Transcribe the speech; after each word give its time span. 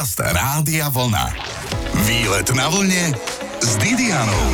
Podcast 0.00 0.32
Rádia 0.32 0.88
Vlna. 0.88 1.28
Výlet 2.08 2.48
na 2.56 2.72
vlne 2.72 3.12
s 3.60 3.76
Didianou. 3.76 4.46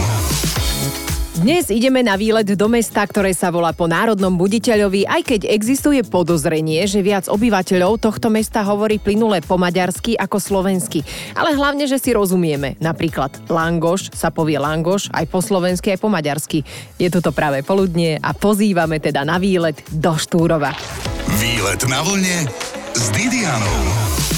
Dnes 1.38 1.70
ideme 1.70 2.02
na 2.02 2.18
výlet 2.18 2.58
do 2.58 2.66
mesta, 2.66 3.06
ktoré 3.06 3.30
sa 3.30 3.54
volá 3.54 3.70
po 3.70 3.86
národnom 3.86 4.34
buditeľovi, 4.34 5.06
aj 5.06 5.22
keď 5.22 5.40
existuje 5.46 6.02
podozrenie, 6.02 6.82
že 6.90 6.98
viac 6.98 7.30
obyvateľov 7.30 8.02
tohto 8.02 8.26
mesta 8.26 8.66
hovorí 8.66 8.98
plynule 8.98 9.38
po 9.38 9.54
maďarsky 9.54 10.18
ako 10.18 10.42
slovensky. 10.42 11.06
Ale 11.38 11.54
hlavne, 11.54 11.86
že 11.86 12.02
si 12.02 12.10
rozumieme. 12.10 12.74
Napríklad 12.82 13.46
Langoš 13.46 14.18
sa 14.18 14.34
povie 14.34 14.58
Langoš 14.58 15.14
aj 15.14 15.30
po 15.30 15.38
slovensky, 15.38 15.94
aj 15.94 16.02
po 16.02 16.10
maďarsky. 16.10 16.66
Je 16.98 17.06
toto 17.06 17.30
práve 17.30 17.62
poludnie 17.62 18.18
a 18.18 18.34
pozývame 18.34 18.98
teda 18.98 19.22
na 19.22 19.38
výlet 19.38 19.78
do 19.94 20.10
Štúrova. 20.10 20.74
Výlet 21.38 21.86
na 21.86 22.02
vlne 22.02 22.50
s 22.98 23.14
Didianou. 23.14 24.35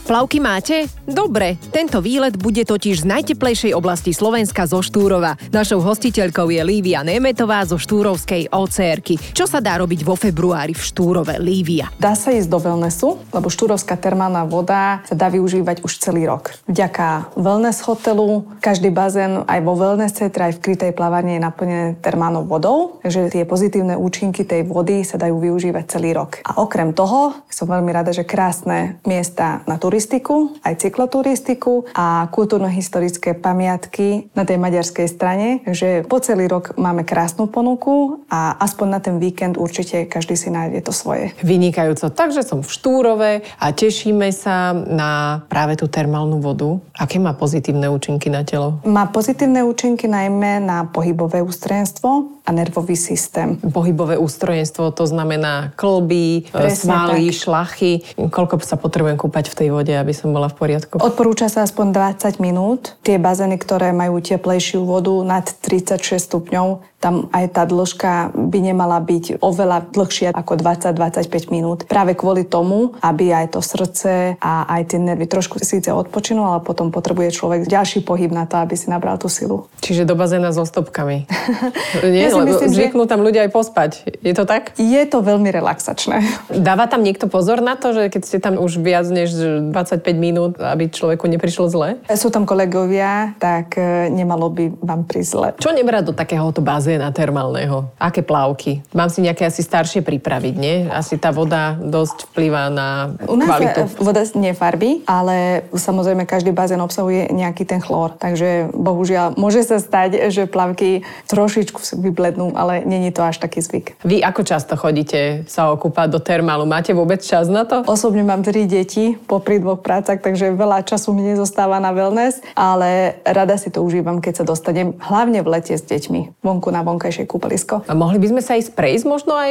Plavky 0.00 0.40
máte? 0.40 0.88
Dobre, 1.04 1.60
tento 1.70 2.00
výlet 2.00 2.34
bude 2.34 2.64
totiž 2.64 3.04
z 3.04 3.08
najteplejšej 3.08 3.72
oblasti 3.76 4.16
Slovenska 4.16 4.64
zo 4.64 4.80
Štúrova. 4.80 5.36
Našou 5.52 5.84
hostiteľkou 5.84 6.48
je 6.48 6.62
Lívia 6.64 7.04
Nemetová 7.04 7.62
zo 7.68 7.76
Štúrovskej 7.76 8.48
OCR. 8.50 9.00
Čo 9.32 9.48
sa 9.48 9.60
dá 9.60 9.80
robiť 9.80 10.00
vo 10.04 10.16
februári 10.16 10.72
v 10.76 10.82
Štúrove, 10.82 11.36
Lívia? 11.40 11.92
Dá 11.96 12.12
sa 12.16 12.32
ísť 12.32 12.48
do 12.48 12.58
wellnessu, 12.60 13.20
lebo 13.32 13.48
štúrovská 13.48 13.96
termálna 13.96 14.44
voda 14.44 15.00
sa 15.08 15.16
dá 15.16 15.32
využívať 15.32 15.84
už 15.84 15.92
celý 16.00 16.28
rok. 16.28 16.52
Vďaka 16.68 17.36
wellness 17.36 17.80
hotelu, 17.84 18.44
každý 18.60 18.92
bazén 18.92 19.44
aj 19.48 19.60
vo 19.64 19.78
wellness 19.78 20.16
centre, 20.16 20.48
aj 20.48 20.60
v 20.60 20.62
krytej 20.64 20.92
plavárne 20.92 21.36
je 21.36 21.44
naplnený 21.44 22.00
termálnou 22.04 22.44
vodou, 22.44 23.00
takže 23.00 23.32
tie 23.32 23.48
pozitívne 23.48 23.96
účinky 23.96 24.44
tej 24.44 24.68
vody 24.68 25.00
sa 25.04 25.16
dajú 25.16 25.40
využívať 25.40 25.84
celý 25.86 26.12
rok. 26.12 26.44
A 26.44 26.60
okrem 26.60 26.92
toho, 26.92 27.40
som 27.48 27.70
veľmi 27.70 27.92
rada, 27.94 28.12
že 28.12 28.28
krásne 28.28 29.00
miesta 29.04 29.64
na 29.64 29.80
turistiku 29.90 30.54
aj 30.62 30.86
cykloturistiku 30.86 31.90
a 31.98 32.30
kultúrno-historické 32.30 33.34
pamiatky 33.34 34.30
na 34.38 34.46
tej 34.46 34.62
maďarskej 34.62 35.10
strane. 35.10 35.66
Takže 35.66 36.06
po 36.06 36.22
celý 36.22 36.46
rok 36.46 36.78
máme 36.78 37.02
krásnu 37.02 37.50
ponuku 37.50 38.22
a 38.30 38.54
aspoň 38.62 38.86
na 38.86 39.00
ten 39.02 39.18
víkend 39.18 39.58
určite 39.58 40.06
každý 40.06 40.38
si 40.38 40.46
nájde 40.46 40.86
to 40.86 40.94
svoje. 40.94 41.34
Vynikajúco. 41.42 42.06
Takže 42.14 42.46
som 42.46 42.62
v 42.62 42.70
Štúrove 42.70 43.30
a 43.58 43.66
tešíme 43.74 44.30
sa 44.30 44.70
na 44.70 45.42
práve 45.50 45.74
tú 45.74 45.90
termálnu 45.90 46.38
vodu. 46.38 46.78
Aké 46.94 47.18
má 47.18 47.34
pozitívne 47.34 47.90
účinky 47.90 48.30
na 48.30 48.46
telo? 48.46 48.78
Má 48.86 49.10
pozitívne 49.10 49.66
účinky 49.66 50.06
najmä 50.06 50.62
na 50.62 50.86
pohybové 50.86 51.42
ústrojenstvo 51.42 52.39
a 52.50 52.52
nervový 52.52 52.98
systém. 52.98 53.62
Pohybové 53.62 54.18
ústrojenstvo 54.18 54.90
to 54.90 55.06
znamená 55.06 55.70
klby, 55.78 56.50
svaly, 56.50 57.30
šlachy. 57.30 58.02
Koľko 58.18 58.58
sa 58.66 58.74
potrebujem 58.74 59.14
kúpať 59.14 59.54
v 59.54 59.54
tej 59.54 59.68
vode? 59.70 59.94
aby 59.94 60.10
som 60.10 60.34
bola 60.34 60.50
v 60.50 60.58
poriadku? 60.58 60.98
Odporúča 60.98 61.46
sa 61.46 61.62
aspoň 61.62 62.18
20 62.18 62.42
minút. 62.42 62.98
Tie 63.06 63.22
bazény, 63.22 63.54
ktoré 63.60 63.94
majú 63.94 64.18
teplejšiu 64.18 64.82
vodu 64.82 65.14
nad 65.22 65.46
36 65.46 66.18
stupňov, 66.18 66.90
tam 67.00 67.32
aj 67.32 67.56
tá 67.56 67.64
dĺžka 67.64 68.36
by 68.36 68.58
nemala 68.60 69.00
byť 69.00 69.40
oveľa 69.40 69.88
dlhšia 69.88 70.36
ako 70.36 70.60
20-25 70.60 71.48
minút. 71.48 71.88
Práve 71.88 72.12
kvôli 72.12 72.44
tomu, 72.44 72.92
aby 73.00 73.32
aj 73.32 73.56
to 73.56 73.64
srdce 73.64 74.36
a 74.36 74.52
aj 74.68 74.92
tie 74.92 75.00
nervy 75.00 75.24
trošku 75.24 75.56
síce 75.64 75.88
odpočinú, 75.88 76.44
ale 76.44 76.60
potom 76.60 76.92
potrebuje 76.92 77.40
človek 77.40 77.64
ďalší 77.64 78.04
pohyb 78.04 78.28
na 78.28 78.44
to, 78.44 78.60
aby 78.60 78.76
si 78.76 78.92
nabral 78.92 79.16
tú 79.16 79.32
silu. 79.32 79.64
Čiže 79.80 80.04
do 80.04 80.12
bazéna 80.12 80.52
so 80.52 80.68
stopkami. 80.68 81.24
Nie, 82.04 82.28
ja 82.28 82.36
lebo 82.42 82.58
myslím, 82.58 82.70
zvyknú 82.74 83.02
že... 83.06 83.10
tam 83.14 83.20
ľudia 83.22 83.40
aj 83.46 83.50
pospať. 83.54 83.90
Je 84.26 84.34
to 84.34 84.42
tak? 84.42 84.74
Je 84.74 85.02
to 85.06 85.22
veľmi 85.22 85.54
relaxačné. 85.54 86.26
Dáva 86.68 86.90
tam 86.90 87.06
niekto 87.06 87.30
pozor 87.30 87.62
na 87.62 87.78
to, 87.78 87.94
že 87.94 88.10
keď 88.10 88.22
ste 88.26 88.38
tam 88.42 88.58
už 88.58 88.82
viac 88.82 89.06
než 89.06 89.30
25 89.70 90.02
minút, 90.18 90.58
aby 90.58 90.90
človeku 90.90 91.30
neprišlo 91.30 91.70
zle? 91.70 92.02
Sú 92.18 92.34
tam 92.34 92.42
kolegovia, 92.48 93.38
tak 93.38 93.78
e, 93.78 94.10
nemalo 94.10 94.50
by 94.50 94.64
vám 94.82 95.06
prísť 95.06 95.30
zle. 95.30 95.48
Čo 95.62 95.70
nebrať 95.70 96.10
do 96.10 96.14
takéhoto 96.16 96.58
bazéna? 96.58 97.12
termálneho? 97.20 97.90
Aké 97.98 98.22
plávky? 98.22 98.80
Mám 98.94 99.10
si 99.10 99.20
nejaké 99.20 99.44
asi 99.44 99.60
staršie 99.60 100.00
pripraviť, 100.06 100.54
nie? 100.56 100.76
Asi 100.88 101.18
tá 101.18 101.34
voda 101.34 101.76
dosť 101.76 102.30
vplyvá 102.30 102.70
na 102.70 103.12
U 103.26 103.34
nás 103.36 103.50
kvalitu. 103.50 103.82
voda 103.98 104.22
nefarbí, 104.32 105.02
ale 105.04 105.66
samozrejme 105.74 106.24
každý 106.24 106.54
bazén 106.54 106.78
obsahuje 106.80 107.28
nejaký 107.34 107.66
ten 107.66 107.82
chlór. 107.82 108.14
Takže 108.16 108.70
bohužiaľ 108.72 109.34
môže 109.36 109.66
sa 109.66 109.82
stať, 109.82 110.30
že 110.30 110.46
plavky 110.46 111.02
trošičku 111.26 111.82
vyblednú, 111.98 112.29
ale 112.58 112.82
není 112.82 113.14
to 113.14 113.22
až 113.22 113.38
taký 113.38 113.62
zvyk. 113.62 114.02
Vy 114.02 114.18
ako 114.26 114.42
často 114.42 114.74
chodíte 114.74 115.46
sa 115.46 115.70
okúpať 115.70 116.10
do 116.10 116.18
termálu? 116.18 116.66
Máte 116.66 116.90
vôbec 116.90 117.22
čas 117.22 117.46
na 117.46 117.62
to? 117.62 117.86
Osobne 117.86 118.26
mám 118.26 118.42
tri 118.42 118.66
deti 118.66 119.14
popri 119.14 119.62
dvoch 119.62 119.78
prácach, 119.78 120.18
takže 120.18 120.50
veľa 120.58 120.82
času 120.82 121.14
mi 121.14 121.22
nezostáva 121.22 121.78
na 121.78 121.94
wellness, 121.94 122.42
ale 122.58 123.22
rada 123.22 123.54
si 123.54 123.70
to 123.70 123.78
užívam, 123.86 124.18
keď 124.18 124.42
sa 124.42 124.44
dostanem 124.44 124.98
hlavne 124.98 125.38
v 125.46 125.48
lete 125.54 125.78
s 125.78 125.86
deťmi 125.86 126.42
vonku 126.42 126.68
na 126.74 126.80
na 126.80 126.88
vonkajšie 126.88 127.28
kúpalisko. 127.28 127.84
A 127.84 127.92
mohli 127.92 128.16
by 128.16 128.32
sme 128.32 128.40
sa 128.40 128.56
ísť 128.56 128.72
prejsť 128.72 129.04
možno 129.04 129.36
aj 129.36 129.50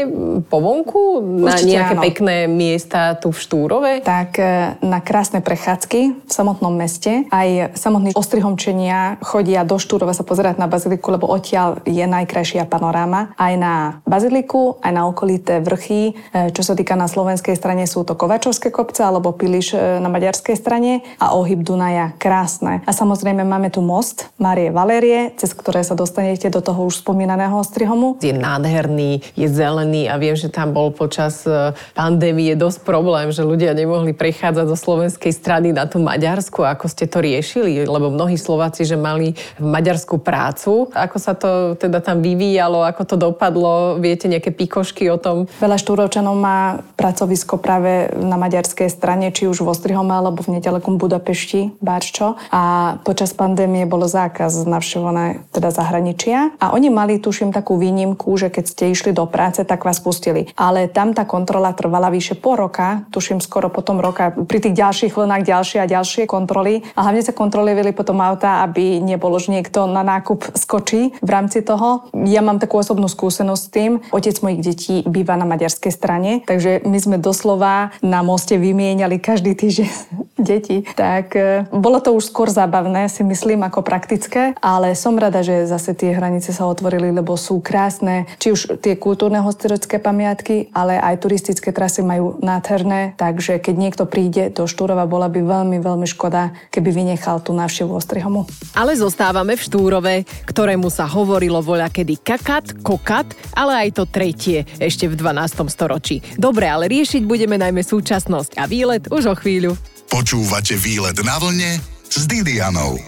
po 0.50 0.58
vonku? 0.58 1.22
Na 1.46 1.54
Určite 1.54 1.78
nejaké 1.78 1.94
áno. 1.94 2.02
pekné 2.02 2.36
miesta 2.50 3.14
tu 3.22 3.30
v 3.30 3.38
Štúrove? 3.38 3.92
Tak 4.02 4.30
e, 4.42 4.74
na 4.82 4.98
krásne 4.98 5.46
prechádzky 5.46 6.26
v 6.26 6.32
samotnom 6.34 6.74
meste. 6.74 7.30
Aj 7.30 7.70
samotní 7.78 8.18
ostrihomčenia 8.18 9.22
chodia 9.22 9.62
do 9.62 9.78
Štúrova 9.78 10.18
sa 10.18 10.26
pozerať 10.26 10.58
na 10.58 10.66
baziliku, 10.66 11.14
lebo 11.14 11.30
odtiaľ 11.30 11.86
je 11.86 12.02
najkrajšia 12.02 12.59
panoráma. 12.66 13.36
Aj 13.38 13.54
na 13.60 14.02
baziliku, 14.08 14.80
aj 14.82 14.92
na 14.96 15.04
okolité 15.06 15.60
vrchy. 15.64 16.18
E, 16.34 16.52
čo 16.56 16.64
sa 16.64 16.74
týka 16.74 16.98
na 16.98 17.08
slovenskej 17.08 17.56
strane 17.56 17.86
sú 17.86 18.08
to 18.08 18.18
Kovačovské 18.18 18.72
kopce 18.74 19.06
alebo 19.06 19.36
Piliš 19.36 19.76
e, 19.76 20.00
na 20.00 20.08
maďarskej 20.08 20.56
strane 20.56 21.06
a 21.22 21.36
ohyb 21.36 21.62
Dunaja 21.62 22.16
krásne. 22.18 22.82
A 22.88 22.92
samozrejme 22.92 23.44
máme 23.46 23.70
tu 23.70 23.84
most 23.84 24.32
Marie 24.42 24.74
Valérie, 24.74 25.36
cez 25.38 25.54
ktoré 25.54 25.84
sa 25.86 25.94
dostanete 25.94 26.48
do 26.50 26.64
toho 26.64 26.88
už 26.88 27.04
spomínaného 27.06 27.54
Ostrihomu. 27.60 28.18
Je 28.24 28.34
nádherný, 28.34 29.22
je 29.36 29.48
zelený 29.48 30.08
a 30.08 30.16
viem, 30.16 30.34
že 30.34 30.48
tam 30.50 30.72
bol 30.72 30.90
počas 30.96 31.44
e, 31.46 31.76
pandémie 31.94 32.56
dosť 32.56 32.88
problém, 32.88 33.30
že 33.36 33.44
ľudia 33.46 33.76
nemohli 33.76 34.16
prechádzať 34.16 34.66
zo 34.72 34.78
slovenskej 34.80 35.34
strany 35.36 35.76
na 35.76 35.86
tú 35.86 36.00
Maďarsku. 36.00 36.64
Ako 36.64 36.88
ste 36.88 37.06
to 37.06 37.20
riešili? 37.20 37.84
Lebo 37.84 38.10
mnohí 38.10 38.40
Slováci, 38.40 38.88
že 38.88 38.96
mali 38.96 39.36
maďarskú 39.60 40.22
prácu. 40.24 40.88
Ako 40.96 41.18
sa 41.20 41.36
to 41.36 41.76
teda 41.76 42.00
tam 42.00 42.24
vyvíjalo, 42.50 42.82
ako 42.82 43.04
to 43.06 43.16
dopadlo? 43.30 44.02
Viete 44.02 44.26
nejaké 44.26 44.50
pikošky 44.50 45.06
o 45.14 45.22
tom? 45.22 45.46
Veľa 45.62 45.78
štúrovčanov 45.78 46.34
má 46.34 46.82
pracovisko 46.98 47.62
práve 47.62 48.10
na 48.18 48.42
maďarskej 48.42 48.90
strane, 48.90 49.30
či 49.30 49.46
už 49.46 49.62
v 49.62 49.70
Ostrihome 49.70 50.10
alebo 50.10 50.42
v 50.42 50.58
nedalekom 50.58 50.98
Budapešti, 50.98 51.78
Bárčo. 51.78 52.42
A 52.50 52.98
počas 53.06 53.38
pandémie 53.38 53.86
bolo 53.86 54.10
zákaz 54.10 54.66
navštevované 54.66 55.46
teda 55.54 55.70
zahraničia. 55.70 56.58
A 56.58 56.74
oni 56.74 56.90
mali 56.90 57.22
tuším, 57.22 57.54
takú 57.54 57.78
výnimku, 57.78 58.34
že 58.34 58.50
keď 58.50 58.66
ste 58.66 58.84
išli 58.90 59.14
do 59.14 59.30
práce, 59.30 59.62
tak 59.62 59.86
vás 59.86 60.02
pustili. 60.02 60.50
Ale 60.58 60.90
tam 60.90 61.14
tá 61.14 61.30
kontrola 61.30 61.78
trvala 61.78 62.10
vyše 62.10 62.34
po 62.34 62.58
roka, 62.58 63.06
tuším 63.14 63.38
skoro 63.46 63.70
potom 63.70 64.02
roka, 64.02 64.34
pri 64.34 64.58
tých 64.58 64.74
ďalších 64.74 65.14
vlnách 65.14 65.46
ďalšie 65.46 65.86
a 65.86 65.86
ďalšie 65.86 66.26
kontroly. 66.26 66.82
A 66.98 67.06
hlavne 67.06 67.22
sa 67.22 67.38
kontrolovali 67.38 67.94
potom 67.94 68.18
auta, 68.26 68.66
aby 68.66 68.98
nebolo, 68.98 69.38
že 69.38 69.54
niekto 69.54 69.86
na 69.86 70.02
nákup 70.02 70.58
skočí 70.58 71.14
v 71.22 71.30
rámci 71.30 71.62
toho. 71.62 72.10
Ja 72.26 72.39
mám 72.42 72.58
takú 72.58 72.80
osobnú 72.80 73.08
skúsenosť 73.12 73.62
s 73.62 73.72
tým. 73.72 73.92
Otec 74.10 74.36
mojich 74.40 74.62
detí 74.64 74.96
býva 75.06 75.36
na 75.36 75.46
maďarskej 75.46 75.94
strane, 75.94 76.32
takže 76.44 76.84
my 76.88 76.98
sme 76.98 77.18
doslova 77.20 77.92
na 78.00 78.24
moste 78.26 78.56
vymieniali 78.56 79.20
každý 79.20 79.56
týždeň 79.56 79.90
deti. 80.50 80.84
Tak 80.96 81.28
e, 81.36 81.68
bolo 81.70 82.00
to 82.00 82.16
už 82.16 82.32
skôr 82.32 82.48
zábavné, 82.48 83.12
si 83.12 83.22
myslím, 83.26 83.66
ako 83.68 83.84
praktické, 83.84 84.56
ale 84.64 84.96
som 84.96 85.20
rada, 85.20 85.44
že 85.44 85.68
zase 85.68 85.96
tie 85.96 86.16
hranice 86.16 86.56
sa 86.56 86.68
otvorili, 86.68 87.12
lebo 87.12 87.36
sú 87.36 87.60
krásne, 87.60 88.26
či 88.40 88.56
už 88.56 88.80
tie 88.80 88.96
kultúrne 88.96 89.42
historické 89.44 90.00
pamiatky, 90.00 90.72
ale 90.72 90.98
aj 91.00 91.20
turistické 91.22 91.76
trasy 91.76 92.02
majú 92.06 92.40
nádherné, 92.40 93.16
takže 93.20 93.60
keď 93.60 93.76
niekto 93.76 94.04
príde 94.08 94.50
do 94.50 94.66
Štúrova, 94.66 95.10
bola 95.10 95.28
by 95.28 95.42
veľmi, 95.42 95.78
veľmi 95.82 96.08
škoda, 96.08 96.56
keby 96.72 96.90
vynechal 96.92 97.44
tú 97.44 97.52
návštevu 97.56 97.92
Ostrihomu. 97.92 98.48
Ale 98.76 98.96
zostávame 98.96 99.56
v 99.60 99.66
Štúrove, 99.66 100.14
ktorému 100.48 100.88
sa 100.88 101.10
hovorilo 101.10 101.60
voľa 101.60 101.92
kedy 101.92 102.22
kakat, 102.30 102.86
kokat, 102.86 103.26
ale 103.58 103.90
aj 103.90 103.90
to 103.98 104.04
tretie, 104.06 104.62
ešte 104.78 105.10
v 105.10 105.18
12. 105.18 105.66
storočí. 105.66 106.22
Dobre, 106.38 106.70
ale 106.70 106.86
riešiť 106.86 107.26
budeme 107.26 107.58
najmä 107.58 107.82
súčasnosť 107.82 108.62
a 108.62 108.70
výlet 108.70 109.10
už 109.10 109.34
o 109.34 109.36
chvíľu. 109.36 109.74
Počúvate 110.14 110.78
výlet 110.78 111.18
na 111.26 111.42
vlne 111.42 111.82
s 112.06 112.22
Didianou. 112.30 113.02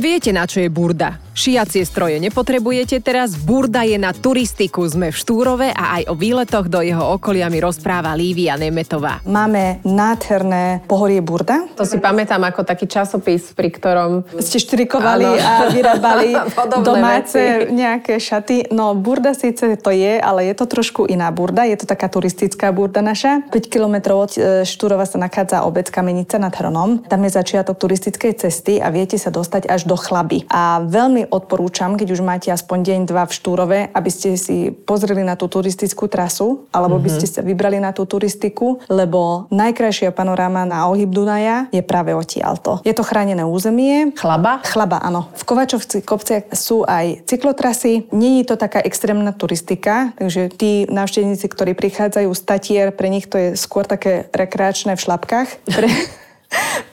Viete, 0.00 0.32
na 0.32 0.48
čo 0.48 0.64
je 0.64 0.72
burda? 0.72 1.23
Šiacie 1.34 1.82
stroje 1.82 2.22
nepotrebujete 2.22 3.02
teraz, 3.02 3.34
burda 3.34 3.82
je 3.82 3.98
na 3.98 4.14
turistiku. 4.14 4.86
Sme 4.86 5.10
v 5.10 5.18
Štúrove 5.18 5.66
a 5.74 5.98
aj 5.98 6.06
o 6.06 6.14
výletoch 6.14 6.70
do 6.70 6.78
jeho 6.78 7.18
okolia 7.18 7.50
mi 7.50 7.58
rozpráva 7.58 8.14
Lívia 8.14 8.54
Nemetová. 8.54 9.18
Máme 9.26 9.82
nádherné 9.82 10.86
pohorie 10.86 11.18
Burda. 11.18 11.66
To 11.74 11.82
si 11.82 11.98
pamätám 11.98 12.38
ako 12.38 12.62
taký 12.62 12.86
časopis, 12.86 13.50
pri 13.50 13.74
ktorom 13.74 14.22
ste 14.38 14.62
štyrikovali 14.62 15.26
a 15.42 15.74
vyrábali 15.74 16.38
domáce 16.86 17.66
veci. 17.66 17.82
nejaké 17.82 18.22
šaty. 18.22 18.70
No 18.70 18.94
Burda 18.94 19.34
síce 19.34 19.74
to 19.74 19.90
je, 19.90 20.22
ale 20.22 20.46
je 20.46 20.54
to 20.54 20.70
trošku 20.70 21.10
iná 21.10 21.34
Burda. 21.34 21.66
Je 21.66 21.74
to 21.74 21.90
taká 21.90 22.06
turistická 22.06 22.70
Burda 22.70 23.02
naša. 23.02 23.42
5 23.50 23.74
kilometrov 23.74 24.30
od 24.30 24.32
e, 24.38 24.62
Štúrova 24.62 25.02
sa 25.02 25.18
nachádza 25.18 25.66
obec 25.66 25.90
Kamenica 25.90 26.38
nad 26.38 26.54
Hronom. 26.54 27.02
Tam 27.10 27.18
je 27.26 27.34
začiatok 27.34 27.74
turistickej 27.74 28.38
cesty 28.38 28.78
a 28.78 28.86
viete 28.94 29.18
sa 29.18 29.34
dostať 29.34 29.66
až 29.66 29.90
do 29.90 29.98
Chlaby. 29.98 30.46
A 30.46 30.78
veľmi 30.78 31.23
odporúčam, 31.28 31.96
keď 31.96 32.08
už 32.14 32.20
máte 32.24 32.48
aspoň 32.52 32.78
deň, 32.84 33.00
dva 33.08 33.24
v 33.28 33.32
Štúrove, 33.32 33.78
aby 33.92 34.10
ste 34.10 34.36
si 34.36 34.72
pozreli 34.72 35.22
na 35.22 35.36
tú 35.36 35.46
turistickú 35.48 36.08
trasu, 36.08 36.66
alebo 36.72 36.98
mm-hmm. 36.98 37.04
by 37.04 37.10
mhm. 37.10 37.16
ste 37.20 37.26
sa 37.28 37.40
vybrali 37.40 37.78
na 37.80 37.90
tú 37.92 38.04
turistiku, 38.08 38.80
lebo 38.88 39.50
najkrajšia 39.52 40.10
panoráma 40.12 40.66
na 40.68 40.88
ohyb 40.88 41.10
Dunaja 41.10 41.68
je 41.70 41.80
práve 41.84 42.12
odtiaľto. 42.16 42.82
Je 42.82 42.92
to 42.96 43.06
chránené 43.06 43.46
územie. 43.46 44.12
Chlaba? 44.18 44.64
Chlaba, 44.66 44.98
áno. 45.00 45.30
V 45.38 45.42
Kovačovci 45.46 46.02
kopce 46.02 46.48
sú 46.50 46.82
aj 46.84 47.24
cyklotrasy. 47.28 48.10
Není 48.10 48.44
to 48.44 48.58
taká 48.58 48.82
extrémna 48.82 49.30
turistika, 49.30 50.14
takže 50.18 50.50
tí 50.54 50.88
návštevníci, 50.90 51.46
ktorí 51.46 51.72
prichádzajú 51.78 52.30
z 52.32 52.42
Tatier, 52.42 52.88
pre 52.90 53.08
nich 53.12 53.30
to 53.30 53.36
je 53.38 53.48
skôr 53.54 53.86
také 53.86 54.26
rekreačné 54.32 54.98
v 54.98 55.04
šlapkách. 55.04 55.48
Pre... 55.70 55.88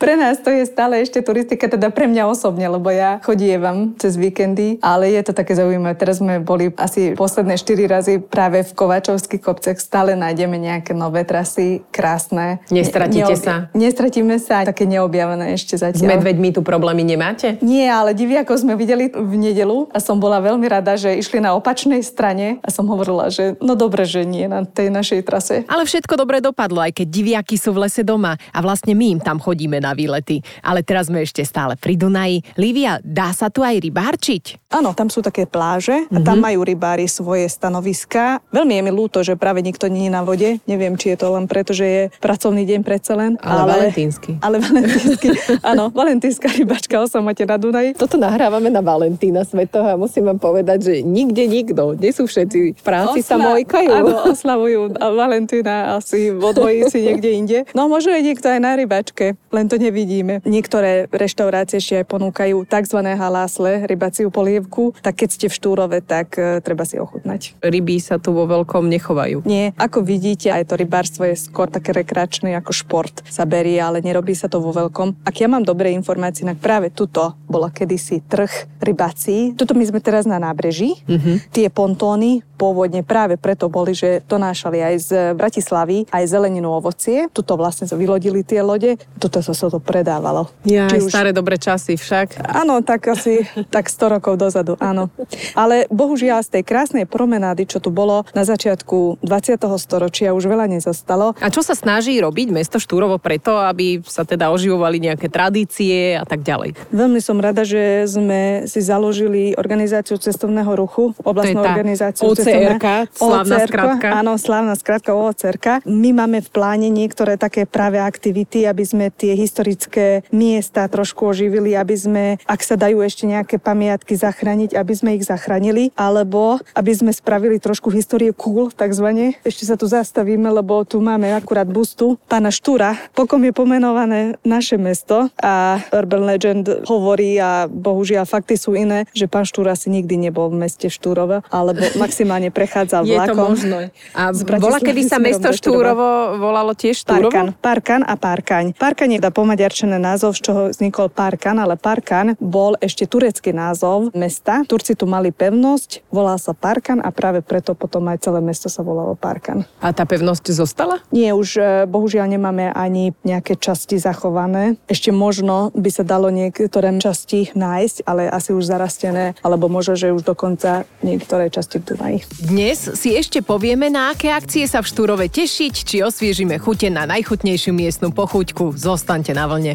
Pre 0.01 0.17
nás 0.17 0.41
to 0.41 0.49
je 0.49 0.65
stále 0.65 0.97
ešte 1.05 1.21
turistika, 1.21 1.69
teda 1.69 1.93
pre 1.93 2.09
mňa 2.09 2.25
osobne, 2.25 2.65
lebo 2.65 2.89
ja 2.89 3.21
chodievam 3.21 3.93
cez 4.01 4.17
víkendy, 4.17 4.81
ale 4.81 5.13
je 5.13 5.21
to 5.29 5.37
také 5.37 5.53
zaujímavé. 5.53 5.93
Teraz 5.93 6.17
sme 6.17 6.41
boli 6.41 6.73
asi 6.73 7.13
posledné 7.13 7.61
4 7.61 7.85
razy 7.85 8.13
práve 8.17 8.65
v 8.65 8.73
Kovačovských 8.73 9.37
kopcech, 9.37 9.77
stále 9.77 10.17
nájdeme 10.17 10.57
nejaké 10.57 10.97
nové 10.97 11.21
trasy, 11.21 11.85
krásne. 11.93 12.65
Nestratíte 12.73 13.37
Neob... 13.37 13.45
sa? 13.45 13.69
Nestratíme 13.77 14.41
sa, 14.41 14.65
také 14.65 14.89
neobjavené 14.89 15.53
ešte 15.53 15.77
zatiaľ. 15.77 16.01
S 16.01 16.11
medveďmi 16.17 16.49
tu 16.49 16.65
problémy 16.65 17.05
nemáte? 17.05 17.61
Nie, 17.61 17.93
ale 17.93 18.17
diviako 18.17 18.57
sme 18.57 18.73
videli 18.73 19.13
v 19.13 19.33
nedelu 19.37 19.85
a 19.93 20.01
som 20.01 20.17
bola 20.17 20.41
veľmi 20.41 20.65
rada, 20.65 20.97
že 20.97 21.13
išli 21.13 21.37
na 21.37 21.53
opačnej 21.53 22.01
strane 22.01 22.57
a 22.65 22.73
som 22.73 22.89
hovorila, 22.89 23.29
že 23.29 23.53
no 23.61 23.77
dobre, 23.77 24.09
že 24.09 24.25
nie 24.25 24.49
na 24.49 24.65
tej 24.65 24.89
našej 24.89 25.21
trase. 25.29 25.61
Ale 25.69 25.85
všetko 25.85 26.17
dobre 26.17 26.41
dopadlo, 26.41 26.81
aj 26.81 26.97
keď 26.97 27.05
diviaky 27.05 27.53
sú 27.53 27.69
v 27.69 27.85
lese 27.85 28.01
doma 28.01 28.33
a 28.49 28.59
vlastne 28.65 28.97
my 28.97 29.05
im 29.13 29.21
tam 29.21 29.37
chodíme 29.37 29.77
na 29.77 29.90
výlety. 29.93 30.41
Ale 30.61 30.81
teraz 30.81 31.07
sme 31.07 31.23
ešte 31.23 31.43
stále 31.43 31.75
pri 31.75 31.97
Dunaji. 31.97 32.43
Lívia, 32.55 32.99
dá 33.03 33.31
sa 33.35 33.51
tu 33.51 33.61
aj 33.61 33.77
rybárčiť? 33.79 34.71
Áno, 34.71 34.95
tam 34.95 35.11
sú 35.11 35.19
také 35.19 35.43
pláže 35.43 36.07
a 36.07 36.19
tam 36.23 36.39
mm-hmm. 36.39 36.45
majú 36.47 36.59
rybári 36.63 37.05
svoje 37.11 37.51
stanoviska. 37.51 38.39
Veľmi 38.55 38.79
je 38.79 38.81
mi 38.87 38.91
ľúto, 38.95 39.19
že 39.19 39.35
práve 39.35 39.59
nikto 39.59 39.91
nie 39.91 40.07
je 40.07 40.15
na 40.15 40.23
vode. 40.23 40.63
Neviem, 40.63 40.95
či 40.95 41.11
je 41.11 41.17
to 41.19 41.35
len 41.35 41.43
preto, 41.43 41.75
že 41.75 41.85
je 41.85 42.01
pracovný 42.23 42.63
deň 42.63 42.79
predsa 42.87 43.19
len. 43.19 43.35
Ale, 43.43 43.67
ale 43.67 43.91
valentínsky. 43.91 44.39
Ale 44.39 44.63
valentínsky. 44.63 45.27
áno, 45.75 45.91
valentínska 45.91 46.47
rybačka 46.55 47.03
o 47.03 47.07
samote 47.11 47.43
na 47.43 47.59
Dunaji. 47.59 47.99
Toto 47.99 48.15
nahrávame 48.15 48.71
na 48.71 48.79
Valentína 48.79 49.43
Svetoho 49.43 49.91
a 49.91 49.99
musím 49.99 50.31
vám 50.31 50.39
povedať, 50.39 50.79
že 50.87 50.93
nikde 51.03 51.43
nikto. 51.51 51.99
Nie 51.99 52.15
sú 52.15 52.31
všetci 52.31 52.79
v 52.79 52.83
práci 52.83 53.19
Osla- 53.19 53.27
sa 53.27 53.35
mojkajú. 53.35 53.91
Áno, 53.91 54.15
oslavujú 54.31 54.79
Valentína 54.95 55.99
asi 55.99 56.31
vo 56.31 56.55
dvojici 56.55 57.11
niekde 57.11 57.29
inde. 57.35 57.57
No 57.75 57.91
možno 57.91 58.15
je 58.15 58.23
niekto 58.23 58.47
aj 58.47 58.59
na 58.63 58.79
rybačke 58.79 59.35
len 59.51 59.67
to 59.67 59.75
nevidíme. 59.81 60.45
Niektoré 60.45 61.09
reštaurácie 61.09 61.81
ešte 61.81 61.99
aj 61.99 62.05
ponúkajú 62.05 62.63
tzv. 62.69 62.99
halásle, 63.01 63.89
rybaciu 63.89 64.29
polievku, 64.29 64.93
tak 65.01 65.25
keď 65.25 65.29
ste 65.33 65.45
v 65.49 65.57
Štúrove, 65.57 65.97
tak 66.05 66.37
e, 66.37 66.61
treba 66.61 66.85
si 66.85 67.01
ochutnať. 67.01 67.57
Ryby 67.65 67.97
sa 67.97 68.21
tu 68.21 68.31
vo 68.31 68.45
veľkom 68.45 68.85
nechovajú. 68.85 69.43
Nie, 69.49 69.73
ako 69.75 70.05
vidíte, 70.05 70.53
aj 70.53 70.69
to 70.69 70.77
rybárstvo 70.77 71.25
je 71.25 71.35
skôr 71.35 71.67
také 71.67 71.91
rekreačné 71.91 72.53
ako 72.61 72.71
šport 72.71 73.25
sa 73.25 73.49
berie, 73.49 73.81
ale 73.81 74.05
nerobí 74.05 74.37
sa 74.37 74.45
to 74.45 74.61
vo 74.61 74.69
veľkom. 74.69 75.25
Ak 75.25 75.41
ja 75.41 75.49
mám 75.49 75.65
dobré 75.65 75.91
informácie, 75.97 76.45
tak 76.45 76.61
práve 76.61 76.93
tuto 76.93 77.33
bola 77.49 77.73
kedysi 77.73 78.21
trh 78.27 78.69
rybací. 78.79 79.57
Tuto 79.57 79.73
my 79.73 79.83
sme 79.87 79.99
teraz 80.03 80.29
na 80.29 80.37
nábreží. 80.37 81.01
Mm-hmm. 81.07 81.35
Tie 81.49 81.67
pontóny 81.73 82.45
pôvodne 82.61 83.01
práve 83.01 83.41
preto 83.41 83.65
boli, 83.73 83.97
že 83.97 84.21
donášali 84.29 84.77
aj 84.77 84.95
z 85.01 85.09
Bratislavy 85.33 86.05
aj 86.13 86.23
zeleninu 86.29 86.69
ovocie. 86.69 87.25
Tuto 87.33 87.57
vlastne 87.57 87.89
vylodili 87.89 88.45
tie 88.45 88.61
lode. 88.61 89.01
Tuto 89.17 89.41
sa 89.41 89.57
to 89.71 89.79
predávalo. 89.79 90.51
Ja, 90.67 90.91
aj 90.91 90.99
už... 90.99 91.11
staré 91.11 91.31
dobré 91.31 91.55
časy 91.55 91.95
však. 91.95 92.43
Áno, 92.43 92.83
tak 92.83 93.07
asi 93.07 93.47
tak 93.71 93.87
100 93.87 94.19
rokov 94.19 94.35
dozadu, 94.35 94.75
áno. 94.83 95.07
Ale 95.55 95.87
bohužiaľ 95.87 96.43
z 96.43 96.59
tej 96.59 96.63
krásnej 96.67 97.05
promenády, 97.07 97.63
čo 97.63 97.79
tu 97.79 97.87
bolo 97.87 98.27
na 98.35 98.43
začiatku 98.43 99.23
20. 99.23 99.55
storočia, 99.79 100.35
už 100.35 100.51
veľa 100.51 100.67
nezostalo. 100.67 101.31
A 101.39 101.47
čo 101.47 101.63
sa 101.63 101.71
snaží 101.71 102.19
robiť 102.19 102.51
mesto 102.51 102.77
Štúrovo 102.81 103.15
preto, 103.15 103.55
aby 103.55 104.03
sa 104.03 104.27
teda 104.27 104.51
oživovali 104.51 104.99
nejaké 104.99 105.31
tradície 105.31 106.19
a 106.19 106.27
tak 106.27 106.43
ďalej? 106.43 106.75
Veľmi 106.91 107.23
som 107.23 107.39
rada, 107.39 107.63
že 107.63 108.03
sme 108.09 108.67
si 108.67 108.83
založili 108.83 109.55
organizáciu 109.55 110.19
cestovného 110.19 110.73
ruchu, 110.75 111.15
oblastnú 111.23 111.63
organizáciu 111.63 112.27
OCR, 112.27 112.81
slavná 113.13 113.57
skratka. 113.63 114.07
Áno, 114.11 114.35
slavná 114.35 114.73
skratka 114.75 115.15
OCR. 115.15 115.55
My 115.85 116.09
máme 116.15 116.41
v 116.41 116.49
pláne 116.49 116.89
niektoré 116.89 117.37
také 117.37 117.69
práve 117.69 118.01
aktivity, 118.01 118.65
aby 118.65 118.81
sme 118.81 119.05
tie 119.13 119.37
historické 119.51 120.23
miesta 120.31 120.87
trošku 120.87 121.27
oživili, 121.27 121.75
aby 121.75 121.91
sme, 121.91 122.25
ak 122.47 122.63
sa 122.63 122.79
dajú 122.79 123.03
ešte 123.03 123.27
nejaké 123.27 123.59
pamiatky 123.59 124.15
zachrániť, 124.15 124.79
aby 124.79 124.93
sme 124.95 125.19
ich 125.19 125.27
zachránili, 125.27 125.91
alebo 125.99 126.63
aby 126.71 126.91
sme 126.95 127.11
spravili 127.11 127.59
trošku 127.59 127.91
histórie 127.91 128.31
cool, 128.31 128.71
takzvané. 128.71 129.35
Ešte 129.43 129.67
sa 129.67 129.75
tu 129.75 129.91
zastavíme, 129.91 130.47
lebo 130.47 130.87
tu 130.87 131.03
máme 131.03 131.35
akurát 131.35 131.67
bustu 131.67 132.15
pána 132.31 132.47
Štúra, 132.47 132.95
pokom 133.11 133.43
je 133.43 133.51
pomenované 133.51 134.39
naše 134.47 134.79
mesto 134.79 135.27
a 135.35 135.83
Urban 135.91 136.23
Legend 136.31 136.87
hovorí 136.87 137.35
a 137.35 137.67
bohužiaľ 137.67 138.23
fakty 138.23 138.55
sú 138.55 138.79
iné, 138.79 139.03
že 139.11 139.27
pán 139.27 139.43
Štúr 139.43 139.67
asi 139.67 139.91
nikdy 139.91 140.15
nebol 140.15 140.47
v 140.47 140.63
meste 140.63 140.87
Štúrove, 140.87 141.43
alebo 141.51 141.83
maximálne 142.03 142.55
prechádzal 142.55 143.03
vlakom. 143.03 143.19
Je 143.19 143.27
to 143.27 143.35
možno. 143.35 143.77
A 144.15 144.31
bola, 144.63 144.79
kedy 144.79 145.01
sa 145.03 145.19
mesto 145.19 145.51
Štúrovo 145.51 146.39
volalo 146.39 146.71
tiež 146.71 147.03
Štúrovo? 147.03 147.27
Parkan, 147.27 147.47
Parkan 147.59 148.01
a 148.07 148.15
Parkaň. 148.15 148.65
Parkaň 148.77 149.17
je 149.17 149.19
teda 149.19 149.33
pomaďarčené 149.41 149.97
názov, 149.97 150.37
z 150.37 150.45
čoho 150.45 150.61
vznikol 150.69 151.09
Parkan, 151.09 151.57
ale 151.57 151.73
Parkan 151.73 152.37
bol 152.37 152.77
ešte 152.77 153.09
turecký 153.09 153.49
názov 153.49 154.13
mesta. 154.13 154.61
Turci 154.69 154.93
tu 154.93 155.09
mali 155.09 155.33
pevnosť, 155.33 156.05
volal 156.13 156.37
sa 156.37 156.53
Parkan 156.53 157.01
a 157.01 157.09
práve 157.09 157.41
preto 157.41 157.73
potom 157.73 158.05
aj 158.05 158.21
celé 158.21 158.37
mesto 158.37 158.69
sa 158.69 158.85
volalo 158.85 159.17
Parkan. 159.17 159.65
A 159.81 159.89
tá 159.89 160.05
pevnosť 160.05 160.53
zostala? 160.53 161.01
Nie, 161.09 161.33
už 161.33 161.49
e, 161.57 161.61
bohužiaľ 161.89 162.37
nemáme 162.37 162.69
ani 162.69 163.17
nejaké 163.25 163.57
časti 163.57 163.97
zachované. 163.97 164.77
Ešte 164.85 165.09
možno 165.09 165.73
by 165.73 165.89
sa 165.89 166.05
dalo 166.05 166.29
niektoré 166.29 166.93
časti 167.01 167.49
nájsť, 167.57 168.05
ale 168.05 168.29
asi 168.29 168.53
už 168.53 168.69
zarastené, 168.69 169.33
alebo 169.41 169.65
možno, 169.73 169.97
že 169.97 170.13
už 170.13 170.21
dokonca 170.21 170.85
niektoré 171.01 171.49
časti 171.49 171.81
v 171.81 171.83
Dunaji. 171.95 172.17
Dnes 172.45 172.77
si 172.93 173.17
ešte 173.17 173.41
povieme, 173.41 173.89
na 173.89 174.13
aké 174.13 174.29
akcie 174.29 174.69
sa 174.69 174.85
v 174.85 174.91
Štúrove 174.91 175.25
tešiť, 175.33 175.73
či 175.73 176.05
osviežime 176.05 176.61
chute 176.61 176.93
na 176.93 177.09
najchutnejšiu 177.09 177.73
miestnu 177.73 178.13
pochuťku. 178.13 178.77
Zostaň 178.77 179.30
Zostaňte 179.31 179.47
na 179.47 179.47
vlne. 179.47 179.73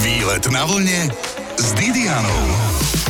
Výlet 0.00 0.44
na 0.48 0.64
vlne 0.64 1.12
s 1.60 1.68
Didianou. 1.76 3.01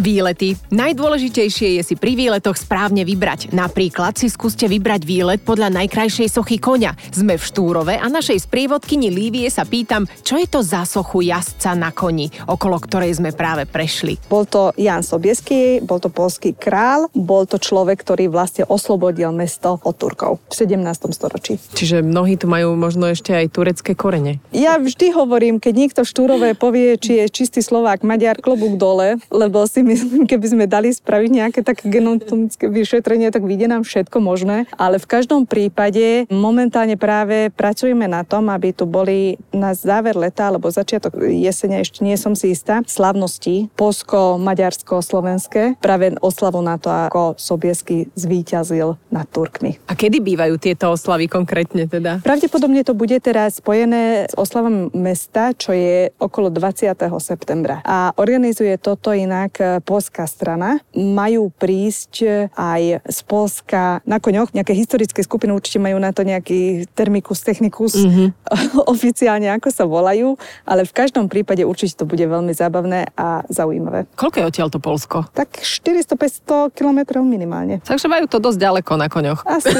Výlety. 0.00 0.56
Najdôležitejšie 0.72 1.76
je 1.76 1.82
si 1.84 1.94
pri 1.94 2.16
výletoch 2.16 2.56
správne 2.56 3.04
vybrať. 3.04 3.52
Napríklad 3.52 4.16
si 4.16 4.32
skúste 4.32 4.64
vybrať 4.64 5.04
výlet 5.04 5.44
podľa 5.44 5.68
najkrajšej 5.76 6.32
sochy 6.32 6.56
konia. 6.56 6.96
Sme 7.12 7.36
v 7.36 7.44
Štúrove 7.44 8.00
a 8.00 8.06
našej 8.08 8.48
sprievodkyni 8.48 9.12
Lívie 9.12 9.44
sa 9.52 9.68
pýtam, 9.68 10.08
čo 10.24 10.40
je 10.40 10.48
to 10.48 10.64
za 10.64 10.88
sochu 10.88 11.28
jazdca 11.28 11.76
na 11.76 11.92
koni, 11.92 12.32
okolo 12.48 12.80
ktorej 12.80 13.20
sme 13.20 13.36
práve 13.36 13.68
prešli. 13.68 14.16
Bol 14.32 14.48
to 14.48 14.72
Jan 14.80 15.04
Sobieský, 15.04 15.84
bol 15.84 16.00
to 16.00 16.08
polský 16.08 16.56
král, 16.56 17.12
bol 17.12 17.44
to 17.44 17.60
človek, 17.60 18.00
ktorý 18.00 18.32
vlastne 18.32 18.64
oslobodil 18.64 19.36
mesto 19.36 19.84
od 19.84 20.00
Turkov 20.00 20.40
v 20.48 20.64
17. 20.64 20.80
storočí. 21.12 21.60
Čiže 21.76 22.00
mnohí 22.00 22.40
tu 22.40 22.48
majú 22.48 22.72
možno 22.72 23.04
ešte 23.04 23.36
aj 23.36 23.52
turecké 23.52 23.92
korene. 23.92 24.40
Ja 24.48 24.80
vždy 24.80 25.12
hovorím, 25.12 25.60
keď 25.60 25.74
niekto 25.76 26.00
v 26.08 26.08
Štúrove 26.08 26.48
povie, 26.56 26.96
či 26.96 27.20
je 27.20 27.28
čistý 27.28 27.60
Slovák, 27.60 28.00
Maďar, 28.00 28.40
klobúk 28.40 28.80
dole, 28.80 29.20
lebo 29.28 29.68
si 29.68 29.89
myslím, 29.90 30.22
keby 30.30 30.46
sme 30.46 30.64
dali 30.70 30.94
spraviť 30.94 31.30
nejaké 31.30 31.60
také 31.66 31.90
genotomické 31.90 32.70
vyšetrenie, 32.70 33.34
tak 33.34 33.42
vidie 33.42 33.66
nám 33.66 33.82
všetko 33.82 34.22
možné. 34.22 34.70
Ale 34.78 35.02
v 35.02 35.10
každom 35.10 35.44
prípade 35.44 36.30
momentálne 36.30 36.94
práve 36.94 37.50
pracujeme 37.50 38.06
na 38.06 38.22
tom, 38.22 38.46
aby 38.48 38.70
tu 38.70 38.86
boli 38.86 39.34
na 39.50 39.74
záver 39.74 40.14
leta 40.14 40.46
alebo 40.46 40.70
začiatok 40.70 41.18
jesenia, 41.18 41.82
ešte 41.82 42.06
nie 42.06 42.14
som 42.14 42.38
si 42.38 42.54
istá, 42.54 42.82
slavnosti 42.86 43.72
Polsko, 43.74 44.38
Maďarsko, 44.38 45.02
Slovenské, 45.02 45.80
práve 45.82 46.14
oslavu 46.20 46.62
na 46.62 46.78
to, 46.78 46.90
ako 46.90 47.34
Sobiesky 47.40 48.06
zvíťazil 48.14 48.96
nad 49.10 49.26
Turkmi. 49.30 49.80
A 49.88 49.96
kedy 49.96 50.22
bývajú 50.22 50.54
tieto 50.60 50.92
oslavy 50.94 51.26
konkrétne 51.26 51.88
teda? 51.88 52.22
Pravdepodobne 52.22 52.84
to 52.86 52.94
bude 52.94 53.16
teraz 53.22 53.58
spojené 53.58 54.30
s 54.30 54.34
oslavom 54.36 54.92
mesta, 54.94 55.56
čo 55.56 55.72
je 55.74 56.12
okolo 56.20 56.52
20. 56.52 56.94
septembra. 57.18 57.82
A 57.86 58.12
organizuje 58.16 58.76
toto 58.76 59.14
inak 59.14 59.58
polská 59.78 60.26
strana. 60.26 60.82
Majú 60.90 61.54
prísť 61.54 62.12
e, 62.26 62.28
aj 62.58 63.06
z 63.06 63.18
Polska 63.30 64.02
na 64.02 64.18
koňoch. 64.18 64.50
Nejaké 64.50 64.74
historické 64.74 65.22
skupiny 65.22 65.54
určite 65.54 65.78
majú 65.78 66.02
na 66.02 66.10
to 66.10 66.26
nejaký 66.26 66.90
termikus 66.98 67.46
technicus 67.46 67.94
mm-hmm. 67.94 68.28
oficiálne, 68.94 69.46
ako 69.54 69.68
sa 69.70 69.86
volajú. 69.86 70.34
Ale 70.66 70.82
v 70.82 70.92
každom 70.92 71.30
prípade 71.30 71.62
určite 71.62 72.02
to 72.02 72.04
bude 72.08 72.26
veľmi 72.26 72.50
zábavné 72.50 73.14
a 73.14 73.46
zaujímavé. 73.46 74.10
Koľko 74.18 74.36
je 74.42 74.48
odtiaľ 74.50 74.68
to 74.74 74.82
Polsko? 74.82 75.30
Tak 75.30 75.62
400-500 75.62 76.74
kilometrov 76.74 77.22
minimálne. 77.22 77.78
Takže 77.86 78.10
majú 78.10 78.26
to 78.26 78.42
dosť 78.42 78.58
ďaleko 78.58 78.92
na 78.98 79.06
koňoch. 79.06 79.46
Asi. 79.46 79.70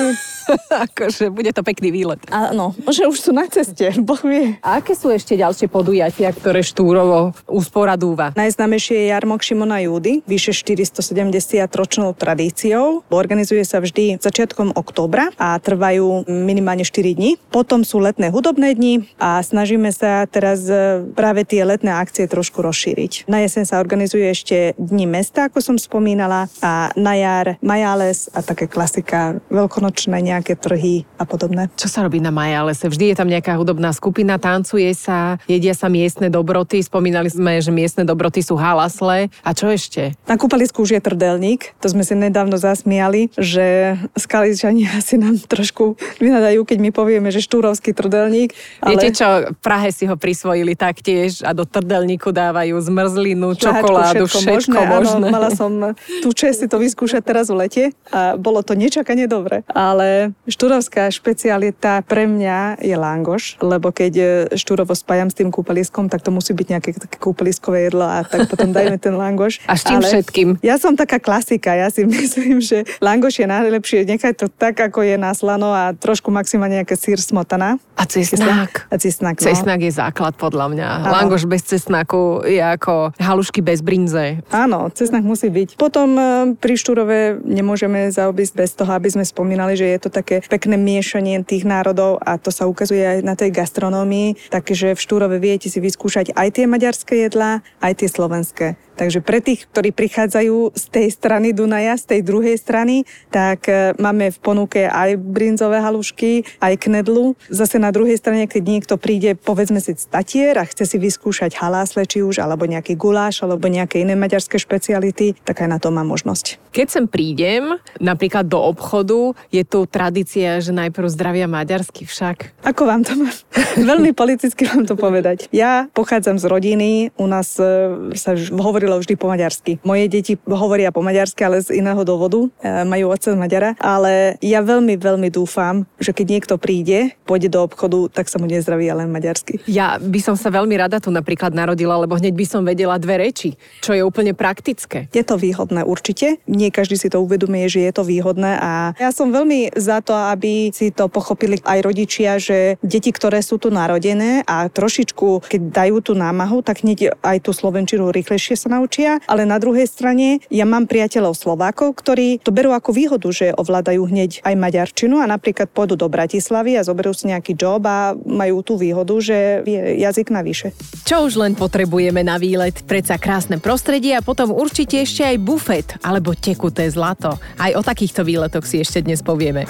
akože 0.87 1.31
bude 1.31 1.51
to 1.55 1.63
pekný 1.63 1.91
výlet. 1.95 2.21
Áno, 2.31 2.75
že 2.91 3.07
už 3.07 3.19
sú 3.19 3.31
na 3.33 3.47
ceste, 3.47 3.91
boh 4.07 4.21
vie. 4.23 4.59
A 4.61 4.83
aké 4.83 4.95
sú 4.95 5.11
ešte 5.11 5.39
ďalšie 5.39 5.71
podujatia, 5.71 6.31
ktoré 6.35 6.61
Štúrovo 6.61 7.33
usporadúva? 7.47 8.33
Najznámejšie 8.37 9.07
je 9.07 9.11
Jarmok 9.13 9.43
Šimona 9.43 9.80
Júdy, 9.85 10.21
vyše 10.29 10.53
470 10.53 11.69
ročnou 11.73 12.13
tradíciou. 12.13 13.03
Organizuje 13.09 13.65
sa 13.65 13.81
vždy 13.81 14.21
začiatkom 14.21 14.77
októbra 14.77 15.33
a 15.41 15.57
trvajú 15.57 16.29
minimálne 16.29 16.85
4 16.85 17.17
dní. 17.17 17.41
Potom 17.49 17.83
sú 17.83 18.01
letné 18.03 18.29
hudobné 18.29 18.77
dni 18.77 19.09
a 19.17 19.41
snažíme 19.41 19.89
sa 19.91 20.29
teraz 20.29 20.69
e, 20.69 21.03
práve 21.17 21.49
tie 21.49 21.65
letné 21.65 21.91
akcie 21.97 22.29
trošku 22.29 22.61
rozšíriť. 22.61 23.25
Na 23.27 23.41
jeseň 23.41 23.65
sa 23.65 23.81
organizuje 23.81 24.29
ešte 24.29 24.77
Dni 24.77 25.09
mesta, 25.09 25.49
ako 25.49 25.59
som 25.65 25.77
spomínala, 25.81 26.47
a 26.61 26.93
na 26.99 27.15
jar 27.17 27.57
Majales 27.65 28.29
a 28.35 28.45
také 28.45 28.69
klasika 28.69 29.41
veľkonočné 29.49 30.21
nejaké 30.21 30.59
trhy 30.59 31.09
a 31.17 31.25
podobné. 31.25 31.73
Čo 31.79 31.89
sa 31.89 32.05
robí 32.05 32.21
na 32.21 32.35
Majalese? 32.35 32.91
Vždy 32.91 33.15
je 33.15 33.17
tam 33.17 33.31
nejaká 33.31 33.57
hudobná 33.57 33.95
skupina, 33.95 34.37
tancuje 34.37 34.91
sa, 34.93 35.41
jedia 35.47 35.73
sa 35.73 35.89
miestne 35.89 36.29
dobroty. 36.29 36.83
Spomínali 36.83 37.31
sme, 37.31 37.63
že 37.63 37.73
miestne 37.73 38.05
dobroty 38.05 38.43
sú 38.45 38.59
halasle. 38.59 39.31
A 39.41 39.51
čo 39.55 39.70
ešte? 39.71 40.19
Na 40.27 40.37
kúpalisku 40.37 40.83
už 40.83 40.99
je 40.99 41.03
trdelník. 41.03 41.73
To 41.81 41.89
sme 41.89 42.03
si 42.03 42.19
nedávno 42.19 42.59
zasmiali, 42.59 43.31
že 43.39 43.97
skaličania 44.19 44.99
si 45.07 45.17
nám 45.17 45.39
trošku 45.41 45.97
vynadajú, 46.19 46.67
keď 46.67 46.79
my 46.79 46.91
povieme, 46.91 47.29
že 47.31 47.41
štúrovský 47.41 47.95
trdelník. 47.95 48.53
Ale... 48.83 48.99
Viete 48.99 49.17
čo, 49.17 49.55
v 49.55 49.59
Prahe 49.63 49.95
si 49.95 50.05
ho 50.05 50.15
prisvojili 50.19 50.75
taktiež 50.75 51.43
a 51.47 51.55
do 51.55 51.65
trdelníku 51.65 52.35
dávajú 52.35 52.77
zmrzlinu, 52.83 53.55
čokoládu, 53.57 54.27
všetko, 54.27 54.39
všetko 54.39 54.79
možné. 54.79 54.91
možné. 54.91 55.27
Áno, 55.27 55.27
mala 55.31 55.51
som 55.55 55.73
tú 56.21 56.31
čest 56.35 56.63
si 56.63 56.67
to 56.67 56.77
vyskúšať 56.77 57.23
teraz 57.23 57.47
v 57.49 57.67
lete 57.67 57.85
a 58.11 58.35
bolo 58.35 58.61
to 58.61 58.75
nečakane 58.75 59.31
dobre. 59.31 59.63
Ale 59.71 60.35
štúrovská 60.51 61.09
špecialita 61.09 62.03
pre 62.05 62.27
mňa 62.27 62.83
je 62.83 62.97
langoš, 62.97 63.61
lebo 63.63 63.95
keď 63.95 64.47
štúrovo 64.57 64.93
spájam 64.97 65.31
s 65.31 65.39
tým 65.39 65.49
kúpeliskom, 65.49 66.11
tak 66.11 66.25
to 66.25 66.35
musí 66.35 66.53
byť 66.53 66.67
nejaké 66.67 66.89
také 66.97 67.17
kúpeliskové 67.21 67.89
jedlo 67.89 68.05
a 68.05 68.25
tak 68.27 68.51
potom 68.51 68.75
dajme 68.75 68.97
ten 68.99 69.15
langoš. 69.15 69.60
A 69.69 69.77
s 69.77 69.85
tým 69.85 70.01
Ale 70.01 70.09
všetkým? 70.09 70.49
Ja 70.65 70.81
som 70.81 70.97
taká 70.97 71.21
klasika, 71.21 71.77
ja 71.77 71.89
si 71.93 72.07
myslím, 72.21 72.61
že 72.61 72.85
langoš 73.03 73.45
je 73.45 73.47
najlepšie, 73.49 73.99
nechaj 74.09 74.37
to 74.37 74.47
tak, 74.49 74.79
ako 74.81 75.05
je 75.05 75.17
na 75.21 75.37
slano 75.37 75.73
a 75.73 75.93
trošku 75.93 76.33
maximálne 76.33 76.81
nejaké 76.81 76.97
sír 76.97 77.21
smotana. 77.21 77.77
A 78.01 78.09
cesnak. 78.09 78.89
A 78.89 78.97
cesnak, 78.97 79.37
no. 79.37 79.45
Cesnak 79.45 79.81
je 79.85 79.93
základ 79.93 80.33
podľa 80.41 80.73
mňa. 80.73 80.89
Áno. 81.05 81.13
Langoš 81.13 81.45
bez 81.45 81.67
cesnaku 81.69 82.45
je 82.49 82.61
ako 82.61 83.13
halušky 83.21 83.61
bez 83.61 83.85
brinze. 83.85 84.41
Áno, 84.49 84.89
cesnak 84.93 85.21
musí 85.21 85.53
byť. 85.53 85.77
Potom 85.77 86.17
e, 86.17 86.25
pri 86.57 86.75
štúrove 86.81 87.45
nemôžeme 87.45 88.09
zaobísť 88.09 88.55
bez 88.57 88.71
toho, 88.73 88.91
aby 88.97 89.13
sme 89.13 89.25
spomínali, 89.27 89.77
že 89.77 89.87
je 89.89 89.99
to 90.01 90.11
také 90.11 90.41
pekné 90.49 90.81
miešanie 90.81 91.45
tých 91.45 91.69
národov 91.69 92.19
a 92.25 92.41
to 92.41 92.49
sa 92.49 92.65
ukazuje 92.65 93.01
aj 93.01 93.19
na 93.21 93.37
tej 93.37 93.53
gastronómii. 93.53 94.49
Takže 94.49 94.97
v 94.97 95.01
štúrove 95.01 95.37
viete 95.37 95.69
si 95.69 95.79
vyskúšať 95.79 96.33
aj 96.33 96.49
tie 96.57 96.65
maďarské 96.65 97.29
jedlá, 97.29 97.61
aj 97.85 97.93
tie 98.01 98.09
slovenské. 98.09 98.67
Takže 99.01 99.25
pre 99.25 99.41
tých, 99.41 99.65
ktorí 99.65 99.97
prichádzajú 99.97 100.77
z 100.77 100.85
tej 100.93 101.09
strany 101.09 101.57
Dunaja, 101.57 101.97
z 101.97 102.05
tej 102.05 102.21
druhej 102.21 102.61
strany, 102.61 103.09
tak 103.33 103.65
e, 103.65 103.97
máme 103.97 104.29
v 104.29 104.39
ponuke 104.45 104.85
aj 104.85 105.17
brinzové 105.17 105.81
halušky, 105.81 106.45
aj 106.61 106.77
knedlu. 106.77 107.33
Zase 107.49 107.81
na 107.81 107.97
druhej 107.97 108.21
strane, 108.21 108.45
keď 108.45 108.61
niekto 108.61 108.95
príde, 109.01 109.41
povedzme 109.41 109.81
si 109.81 109.97
statier 109.97 110.53
a 110.61 110.69
chce 110.69 110.85
si 110.85 110.97
vyskúšať 111.01 111.57
halásle, 111.57 112.05
či 112.05 112.21
už, 112.21 112.45
alebo 112.45 112.69
nejaký 112.69 112.93
guláš, 112.93 113.41
alebo 113.41 113.73
nejaké 113.73 114.05
iné 114.05 114.13
maďarské 114.21 114.61
špeciality, 114.61 115.33
tak 115.49 115.65
aj 115.65 115.69
na 115.73 115.79
to 115.81 115.89
má 115.89 116.05
možnosť. 116.05 116.61
Keď 116.77 116.87
sem 116.93 117.05
prídem, 117.09 117.81
napríklad 118.05 118.53
do 118.53 118.61
obchodu, 118.61 119.33
je 119.49 119.65
tu 119.65 119.89
tradícia, 119.89 120.61
že 120.61 120.77
najprv 120.77 121.09
zdravia 121.09 121.49
maďarsky 121.49 122.05
však. 122.05 122.53
Ako 122.69 122.85
vám 122.85 123.01
to 123.09 123.17
má? 123.17 123.33
Veľmi 123.81 124.13
politicky 124.13 124.69
vám 124.69 124.85
to 124.85 124.93
povedať. 124.93 125.49
Ja 125.57 125.89
pochádzam 125.97 126.37
z 126.37 126.45
rodiny, 126.47 126.91
u 127.17 127.27
nás 127.27 127.57
e, 127.57 128.13
sa 128.13 128.37
hovorilo 128.37 128.90
hovorilo 128.91 129.07
vždy 129.07 129.15
po 129.15 129.31
maďarsky. 129.31 129.73
Moje 129.87 130.11
deti 130.11 130.35
hovoria 130.43 130.91
po 130.91 130.99
maďarsky, 131.07 131.47
ale 131.47 131.63
z 131.63 131.79
iného 131.79 132.03
dôvodu. 132.03 132.51
E, 132.59 132.83
majú 132.83 133.15
otca 133.15 133.31
Maďara. 133.39 133.79
Ale 133.79 134.35
ja 134.43 134.59
veľmi, 134.67 134.99
veľmi 134.99 135.31
dúfam, 135.31 135.87
že 136.03 136.11
keď 136.11 136.27
niekto 136.27 136.55
príde, 136.59 137.15
pôjde 137.23 137.55
do 137.55 137.63
obchodu, 137.63 138.11
tak 138.11 138.27
sa 138.27 138.43
mu 138.43 138.51
nezdraví 138.51 138.91
len 138.91 139.07
maďarsky. 139.15 139.63
Ja 139.71 140.03
by 140.03 140.19
som 140.19 140.35
sa 140.35 140.51
veľmi 140.51 140.75
rada 140.75 140.99
tu 140.99 141.15
napríklad 141.15 141.55
narodila, 141.55 142.03
lebo 142.03 142.19
hneď 142.19 142.35
by 142.35 142.47
som 142.49 142.67
vedela 142.67 142.99
dve 142.99 143.31
reči, 143.31 143.55
čo 143.85 143.95
je 143.95 144.03
úplne 144.03 144.35
praktické. 144.35 145.07
Je 145.15 145.23
to 145.23 145.39
výhodné 145.39 145.87
určite. 145.87 146.43
Nie 146.51 146.75
každý 146.75 146.99
si 146.99 147.07
to 147.07 147.23
uvedomuje, 147.23 147.71
že 147.71 147.87
je 147.87 147.93
to 147.95 148.03
výhodné 148.03 148.59
a 148.59 148.73
ja 148.99 149.15
som 149.15 149.31
veľmi 149.31 149.77
za 149.79 150.03
to, 150.03 150.17
aby 150.17 150.75
si 150.75 150.91
to 150.91 151.07
pochopili 151.07 151.63
aj 151.63 151.79
rodičia, 151.85 152.41
že 152.41 152.81
deti, 152.83 153.15
ktoré 153.15 153.39
sú 153.45 153.61
tu 153.61 153.71
narodené 153.71 154.43
a 154.49 154.67
trošičku, 154.67 155.47
keď 155.47 155.61
dajú 155.71 155.97
tú 156.03 156.13
námahu, 156.17 156.65
tak 156.65 156.83
hneď 156.83 157.21
aj 157.21 157.45
tú 157.45 157.53
slovenčinu 157.53 158.09
rýchlejšie 158.09 158.57
sa 158.57 158.73
naučia, 158.73 158.80
ale 159.27 159.43
na 159.49 159.59
druhej 159.59 159.89
strane 159.89 160.41
ja 160.49 160.65
mám 160.65 160.87
priateľov 160.87 161.35
Slovákov, 161.35 161.99
ktorí 161.99 162.41
to 162.41 162.55
berú 162.55 162.71
ako 162.71 162.95
výhodu, 162.95 163.29
že 163.33 163.53
ovládajú 163.57 164.07
hneď 164.07 164.45
aj 164.47 164.55
maďarčinu 164.55 165.19
a 165.21 165.27
napríklad 165.27 165.73
pôjdu 165.73 165.99
do 165.99 166.07
Bratislavy 166.07 166.79
a 166.79 166.87
zoberú 166.87 167.11
si 167.11 167.29
nejaký 167.29 167.57
job 167.59 167.83
a 167.89 168.15
majú 168.15 168.63
tú 168.63 168.79
výhodu, 168.81 169.15
že 169.19 169.65
je 169.67 170.01
jazyk 170.01 170.31
navyše. 170.31 170.73
Čo 171.05 171.27
už 171.27 171.41
len 171.41 171.53
potrebujeme 171.59 172.23
na 172.23 172.39
výlet? 172.39 172.87
Predsa 172.87 173.19
krásne 173.19 173.59
prostredie 173.59 174.15
a 174.17 174.25
potom 174.25 174.55
určite 174.55 175.03
ešte 175.03 175.27
aj 175.27 175.37
bufet 175.43 175.89
alebo 176.05 176.37
tekuté 176.37 176.87
zlato. 176.89 177.37
Aj 177.59 177.73
o 177.75 177.83
takýchto 177.83 178.23
výletoch 178.23 178.65
si 178.65 178.81
ešte 178.81 179.03
dnes 179.05 179.21
povieme. 179.25 179.67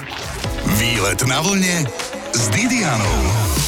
Výlet 0.77 1.19
na 1.25 1.39
vlne 1.41 1.85
s 2.31 2.47
Didianou. 2.53 3.60